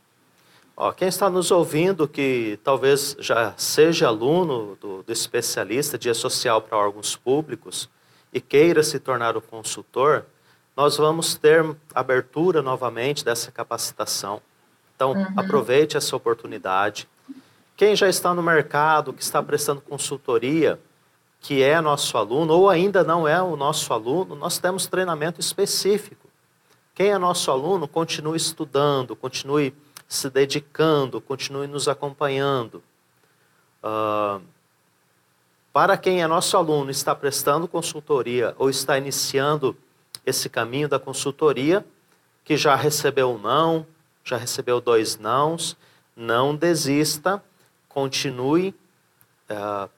Ó, 0.77 0.93
quem 0.93 1.09
está 1.09 1.29
nos 1.29 1.51
ouvindo, 1.51 2.09
que 2.09 2.59
talvez 2.65 3.17
já 3.19 3.53
seja 3.57 4.07
aluno 4.07 4.77
do, 4.81 5.03
do 5.03 5.13
especialista 5.13 5.99
de 5.99 6.13
social 6.15 6.63
para 6.63 6.79
órgãos 6.79 7.17
públicos, 7.17 7.91
e 8.33 8.41
queira 8.41 8.83
se 8.83 8.99
tornar 8.99 9.37
o 9.37 9.43
consultor, 9.43 10.25
nós 10.77 10.97
vamos 10.97 11.35
ter 11.35 11.65
abertura 11.95 12.63
novamente 12.63 13.25
dessa 13.25 13.51
capacitação. 13.51 14.41
Então, 14.95 15.13
uhum. 15.13 15.27
aproveite 15.37 15.97
essa 15.97 16.15
oportunidade. 16.15 17.09
Quem 17.77 17.97
já 17.97 18.09
está 18.09 18.33
no 18.33 18.43
mercado, 18.43 19.13
que 19.13 19.23
está 19.23 19.43
prestando 19.43 19.81
consultoria, 19.81 20.79
que 21.41 21.63
é 21.63 21.81
nosso 21.81 22.19
aluno 22.19 22.53
ou 22.53 22.69
ainda 22.69 23.03
não 23.03 23.27
é 23.27 23.43
o 23.43 23.57
nosso 23.57 23.93
aluno, 23.93 24.35
nós 24.35 24.59
temos 24.59 24.87
treinamento 24.87 25.41
específico. 25.41 26.29
Quem 26.95 27.11
é 27.11 27.19
nosso 27.19 27.51
aluno, 27.51 27.89
continue 27.89 28.37
estudando, 28.37 29.17
continue 29.17 29.75
se 30.07 30.29
dedicando, 30.29 31.21
continue 31.21 31.67
nos 31.67 31.89
acompanhando. 31.89 32.83
Uh, 33.83 34.43
para 35.73 35.97
quem 35.97 36.21
é 36.21 36.27
nosso 36.27 36.57
aluno, 36.57 36.91
está 36.91 37.15
prestando 37.15 37.67
consultoria 37.67 38.55
ou 38.59 38.69
está 38.69 38.99
iniciando 38.99 39.77
esse 40.27 40.49
caminho 40.49 40.89
da 40.89 40.99
consultoria, 40.99 41.87
que 42.45 42.57
já 42.57 42.75
recebeu 42.75 43.31
um 43.31 43.39
não, 43.39 43.87
já 44.23 44.37
recebeu 44.37 44.81
dois 44.81 45.17
nãos, 45.17 45.77
não 46.15 46.55
desista, 46.55 47.43
continue 47.89 48.75
uh, 49.49 49.89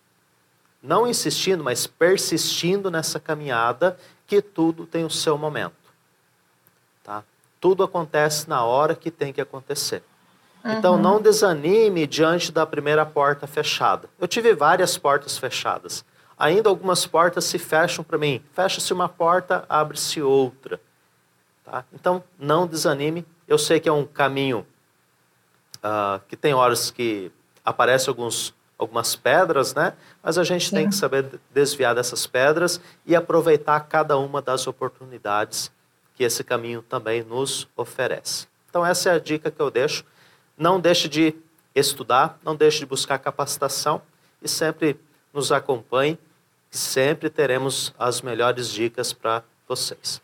não 0.83 1.07
insistindo, 1.07 1.63
mas 1.63 1.87
persistindo 1.87 2.91
nessa 2.91 3.21
caminhada, 3.21 3.97
que 4.27 4.43
tudo 4.43 4.87
tem 4.87 5.05
o 5.05 5.11
seu 5.11 5.39
momento. 5.39 5.75
Tá? 7.05 7.23
Tudo 7.61 7.85
acontece 7.85 8.49
na 8.49 8.65
hora 8.65 8.95
que 8.95 9.11
tem 9.11 9.33
que 9.33 9.41
acontecer. 9.41 10.03
Uhum. 10.65 10.73
Então 10.73 10.99
não 10.99 11.21
desanime 11.21 12.07
diante 12.07 12.51
da 12.51 12.67
primeira 12.67 13.07
porta 13.07 13.47
fechada. 13.47 14.09
Eu 14.19 14.27
tive 14.27 14.55
várias 14.55 14.99
portas 14.99 15.39
fechadas. 15.39 16.05
Ainda 16.37 16.69
algumas 16.69 17.07
portas 17.07 17.45
se 17.45 17.59
fecham 17.59 18.03
para 18.03 18.19
mim. 18.19 18.43
Fecha-se 18.53 18.93
uma 18.93 19.09
porta, 19.09 19.65
abre-se 19.69 20.21
outra. 20.21 20.81
Tá? 21.65 21.85
Então 21.93 22.25
não 22.39 22.67
desanime. 22.67 23.25
Eu 23.47 23.59
sei 23.59 23.79
que 23.79 23.89
é 23.89 23.93
um 23.93 24.05
caminho 24.05 24.67
uh, 25.79 26.21
que 26.27 26.37
tem 26.37 26.55
horas 26.55 26.91
que 26.91 27.31
aparecem 27.65 28.09
alguns 28.09 28.55
algumas 28.83 29.17
pedras, 29.17 29.75
né? 29.75 29.95
Mas 30.23 30.37
a 30.37 30.45
gente 30.45 30.69
Sim. 30.69 30.77
tem 30.77 30.89
que 30.89 30.95
saber 30.95 31.41
desviar 31.53 31.95
dessas 31.95 32.27
pedras 32.27 32.81
e 33.07 33.17
aproveitar 33.17 33.81
cada 33.81 34.19
uma 34.19 34.43
das 34.43 34.67
oportunidades 34.67 35.71
que 36.15 36.25
esse 36.25 36.45
caminho 36.45 36.83
também 36.83 37.23
nos 37.23 37.69
oferece. 37.77 38.47
Então 38.69 38.85
essa 38.85 39.11
é 39.11 39.15
a 39.15 39.19
dica 39.19 39.51
que 39.51 39.61
eu 39.61 39.71
deixo. 39.71 40.05
Não 40.57 40.81
deixe 40.81 41.09
de 41.09 41.35
estudar, 41.75 42.39
não 42.45 42.55
deixe 42.55 42.81
de 42.81 42.87
buscar 42.87 43.19
capacitação 43.19 44.03
e 44.43 44.49
sempre 44.49 44.99
nos 45.33 45.51
acompanhe, 45.51 46.19
sempre 46.71 47.31
teremos 47.31 47.95
as 47.99 48.21
melhores 48.21 48.69
dicas 48.69 49.13
para 49.13 49.43
vocês. 49.67 50.21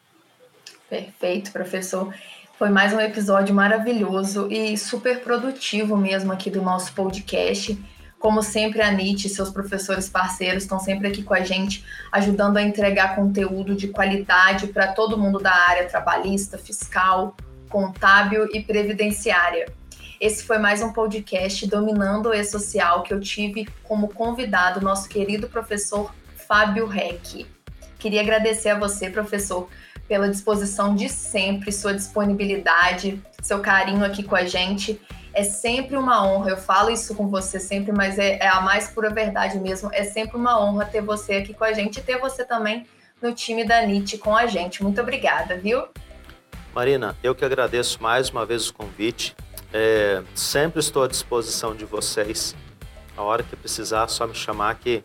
Perfeito, 0.88 1.53
professor. 1.53 2.14
Foi 2.59 2.71
mais 2.71 2.92
um 2.92 3.01
episódio 3.01 3.55
maravilhoso 3.55 4.49
e 4.51 4.77
super 4.77 5.21
produtivo 5.21 5.97
mesmo 5.97 6.33
aqui 6.33 6.51
do 6.51 6.61
nosso 6.61 6.92
podcast. 6.92 7.79
Como 8.19 8.43
sempre, 8.43 8.83
a 8.83 8.91
NIT 8.91 9.27
e 9.27 9.31
seus 9.31 9.49
professores 9.49 10.09
parceiros 10.09 10.65
estão 10.65 10.81
sempre 10.81 11.07
aqui 11.07 11.23
com 11.23 11.35
a 11.35 11.41
gente, 11.41 11.85
ajudando 12.11 12.57
a 12.57 12.63
entregar 12.63 13.15
conteúdo 13.15 13.77
de 13.77 13.89
qualidade 13.89 14.67
para 14.67 14.89
todo 14.89 15.17
mundo 15.17 15.39
da 15.39 15.55
área 15.55 15.89
trabalhista, 15.89 16.59
fiscal, 16.59 17.37
contábil 17.69 18.49
e 18.53 18.61
previdenciária. 18.61 19.73
Esse 20.21 20.43
foi 20.43 20.59
mais 20.59 20.83
um 20.83 20.93
podcast 20.93 21.65
Dominando 21.69 22.31
o 22.31 22.35
E-Social 22.35 23.05
que 23.05 23.15
eu 23.15 23.21
tive 23.21 23.69
como 23.85 24.09
convidado 24.09 24.81
nosso 24.81 25.09
querido 25.09 25.49
professor 25.49 26.13
Fábio 26.49 26.87
Reck. 26.87 27.47
Queria 28.01 28.23
agradecer 28.23 28.71
a 28.71 28.79
você, 28.79 29.11
professor, 29.11 29.69
pela 30.09 30.29
disposição 30.29 30.97
de 30.97 31.09
sempre, 31.09 31.71
sua 31.71 31.95
disponibilidade, 31.95 33.23
seu 33.43 33.61
carinho 33.61 34.05
aqui 34.05 34.25
com 34.25 34.35
a 34.35 34.45
gente 34.45 35.01
é 35.38 35.44
sempre 35.44 35.96
uma 35.96 36.27
honra. 36.27 36.51
Eu 36.51 36.57
falo 36.57 36.90
isso 36.90 37.14
com 37.14 37.29
você 37.29 37.61
sempre, 37.61 37.92
mas 37.92 38.18
é, 38.18 38.38
é, 38.38 38.48
a 38.48 38.61
mais 38.61 38.88
pura 38.88 39.09
verdade 39.09 39.57
mesmo. 39.61 39.88
É 39.92 40.03
sempre 40.03 40.37
uma 40.37 40.61
honra 40.61 40.85
ter 40.85 41.01
você 41.01 41.35
aqui 41.35 41.55
com 41.55 41.62
a 41.62 41.72
gente 41.72 42.01
e 42.01 42.03
ter 42.03 42.18
você 42.18 42.44
também 42.44 42.88
no 43.22 43.33
time 43.33 43.64
da 43.64 43.81
NIT 43.87 44.18
com 44.18 44.35
a 44.37 44.46
gente. 44.46 44.83
Muito 44.83 45.01
obrigada, 45.01 45.57
viu? 45.57 45.85
Marina, 46.74 47.16
eu 47.22 47.37
que 47.37 47.44
agradeço 47.44 48.03
mais 48.03 48.31
uma 48.31 48.44
vez 48.44 48.68
o 48.68 48.74
convite. 48.74 49.37
É, 49.72 50.24
sempre 50.35 50.81
estou 50.81 51.05
à 51.05 51.09
disposição 51.09 51.72
de 51.72 51.85
vocês. 51.85 52.57
A 53.16 53.22
hora 53.22 53.44
que 53.44 53.55
precisar, 53.55 54.09
só 54.09 54.27
me 54.27 54.35
chamar 54.35 54.74
que 54.74 55.05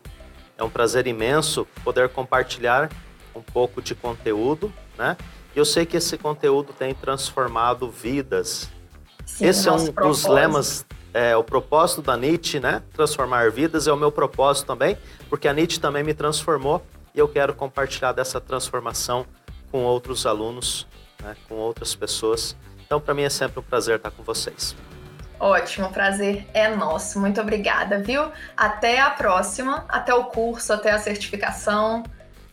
é 0.57 0.63
um 0.63 0.69
prazer 0.69 1.05
imenso 1.05 1.67
poder 1.83 2.09
compartilhar 2.09 2.89
um 3.35 3.41
pouco 3.41 3.83
de 3.83 3.93
conteúdo, 3.93 4.73
né? 4.97 5.15
E 5.55 5.59
eu 5.59 5.65
sei 5.65 5.85
que 5.85 5.97
esse 5.97 6.17
conteúdo 6.17 6.73
tem 6.73 6.91
transformado 6.95 7.87
vidas 7.91 8.72
Sim, 9.25 9.45
Esse 9.45 9.67
é 9.67 9.71
um 9.71 9.86
propósito. 9.88 10.07
dos 10.07 10.25
lemas, 10.25 10.86
é, 11.13 11.36
o 11.36 11.43
propósito 11.43 12.01
da 12.01 12.17
Nietzsche, 12.17 12.59
né? 12.59 12.81
Transformar 12.93 13.51
vidas 13.51 13.88
é 13.88 13.93
o 13.93 13.97
meu 13.97 14.12
propósito 14.12 14.67
também, 14.67 14.97
porque 15.29 15.47
a 15.47 15.53
Nietzsche 15.53 15.79
também 15.79 16.03
me 16.03 16.13
transformou 16.13 16.86
e 17.13 17.19
eu 17.19 17.27
quero 17.27 17.53
compartilhar 17.53 18.12
dessa 18.12 18.41
transformação 18.41 19.25
com 19.71 19.83
outros 19.83 20.25
alunos, 20.25 20.88
né? 21.21 21.36
com 21.47 21.55
outras 21.55 21.95
pessoas. 21.95 22.55
Então, 22.86 22.99
para 22.99 23.13
mim 23.13 23.23
é 23.23 23.29
sempre 23.29 23.59
um 23.59 23.63
prazer 23.63 23.97
estar 23.97 24.12
com 24.12 24.23
vocês. 24.23 24.75
Ótimo, 25.39 25.89
prazer 25.89 26.47
é 26.53 26.73
nosso. 26.73 27.19
Muito 27.19 27.41
obrigada, 27.41 27.99
viu? 27.99 28.31
Até 28.55 29.01
a 29.01 29.09
próxima, 29.09 29.86
até 29.89 30.13
o 30.13 30.25
curso, 30.25 30.71
até 30.71 30.91
a 30.91 30.99
certificação. 30.99 32.03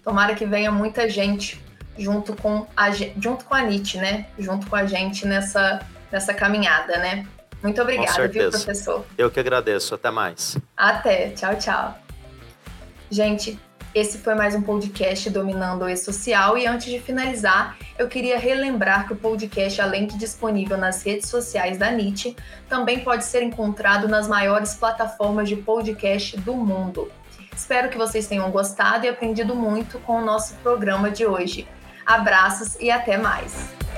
Tomara 0.03 0.35
que 0.35 0.45
venha 0.45 0.73
muita 0.73 1.09
gente 1.09 1.63
junto 1.99 2.35
com 2.35 2.67
a, 2.77 2.91
junto 2.91 3.45
com 3.45 3.55
a 3.55 3.63
NIT, 3.63 3.99
né? 3.99 4.27
Junto 4.39 4.67
com 4.67 4.77
a 4.77 4.87
gente 4.87 5.27
nessa 5.27 5.81
nessa 6.11 6.35
caminhada, 6.35 6.99
né? 6.99 7.27
Muito 7.63 7.81
obrigada, 7.81 8.27
viu, 8.29 8.51
professor? 8.51 9.05
Eu 9.19 9.31
que 9.31 9.39
agradeço. 9.39 9.95
Até 9.95 10.11
mais. 10.11 10.57
Até. 10.77 11.31
Tchau, 11.31 11.57
tchau. 11.57 11.99
Gente, 13.11 13.59
esse 13.95 14.19
foi 14.19 14.35
mais 14.35 14.55
um 14.55 14.63
podcast 14.63 15.29
Dominando 15.29 15.83
o 15.83 15.89
E-Social 15.89 16.57
e 16.57 16.65
antes 16.67 16.87
de 16.87 17.01
finalizar, 17.01 17.77
eu 17.99 18.07
queria 18.07 18.39
relembrar 18.39 19.07
que 19.07 19.13
o 19.13 19.17
podcast, 19.17 19.81
além 19.81 20.07
de 20.07 20.17
disponível 20.17 20.79
nas 20.79 21.03
redes 21.03 21.29
sociais 21.29 21.77
da 21.77 21.91
NIT, 21.91 22.37
também 22.69 23.01
pode 23.01 23.25
ser 23.25 23.43
encontrado 23.43 24.07
nas 24.07 24.29
maiores 24.29 24.75
plataformas 24.75 25.49
de 25.49 25.57
podcast 25.57 26.37
do 26.39 26.55
mundo. 26.55 27.11
Espero 27.53 27.89
que 27.89 27.99
vocês 27.99 28.29
tenham 28.29 28.49
gostado 28.53 29.05
e 29.05 29.09
aprendido 29.09 29.57
muito 29.57 29.99
com 29.99 30.19
o 30.21 30.25
nosso 30.25 30.55
programa 30.63 31.11
de 31.11 31.27
hoje. 31.27 31.67
Abraços 32.07 32.77
e 32.81 32.93
até 32.93 33.19
mais! 33.19 33.90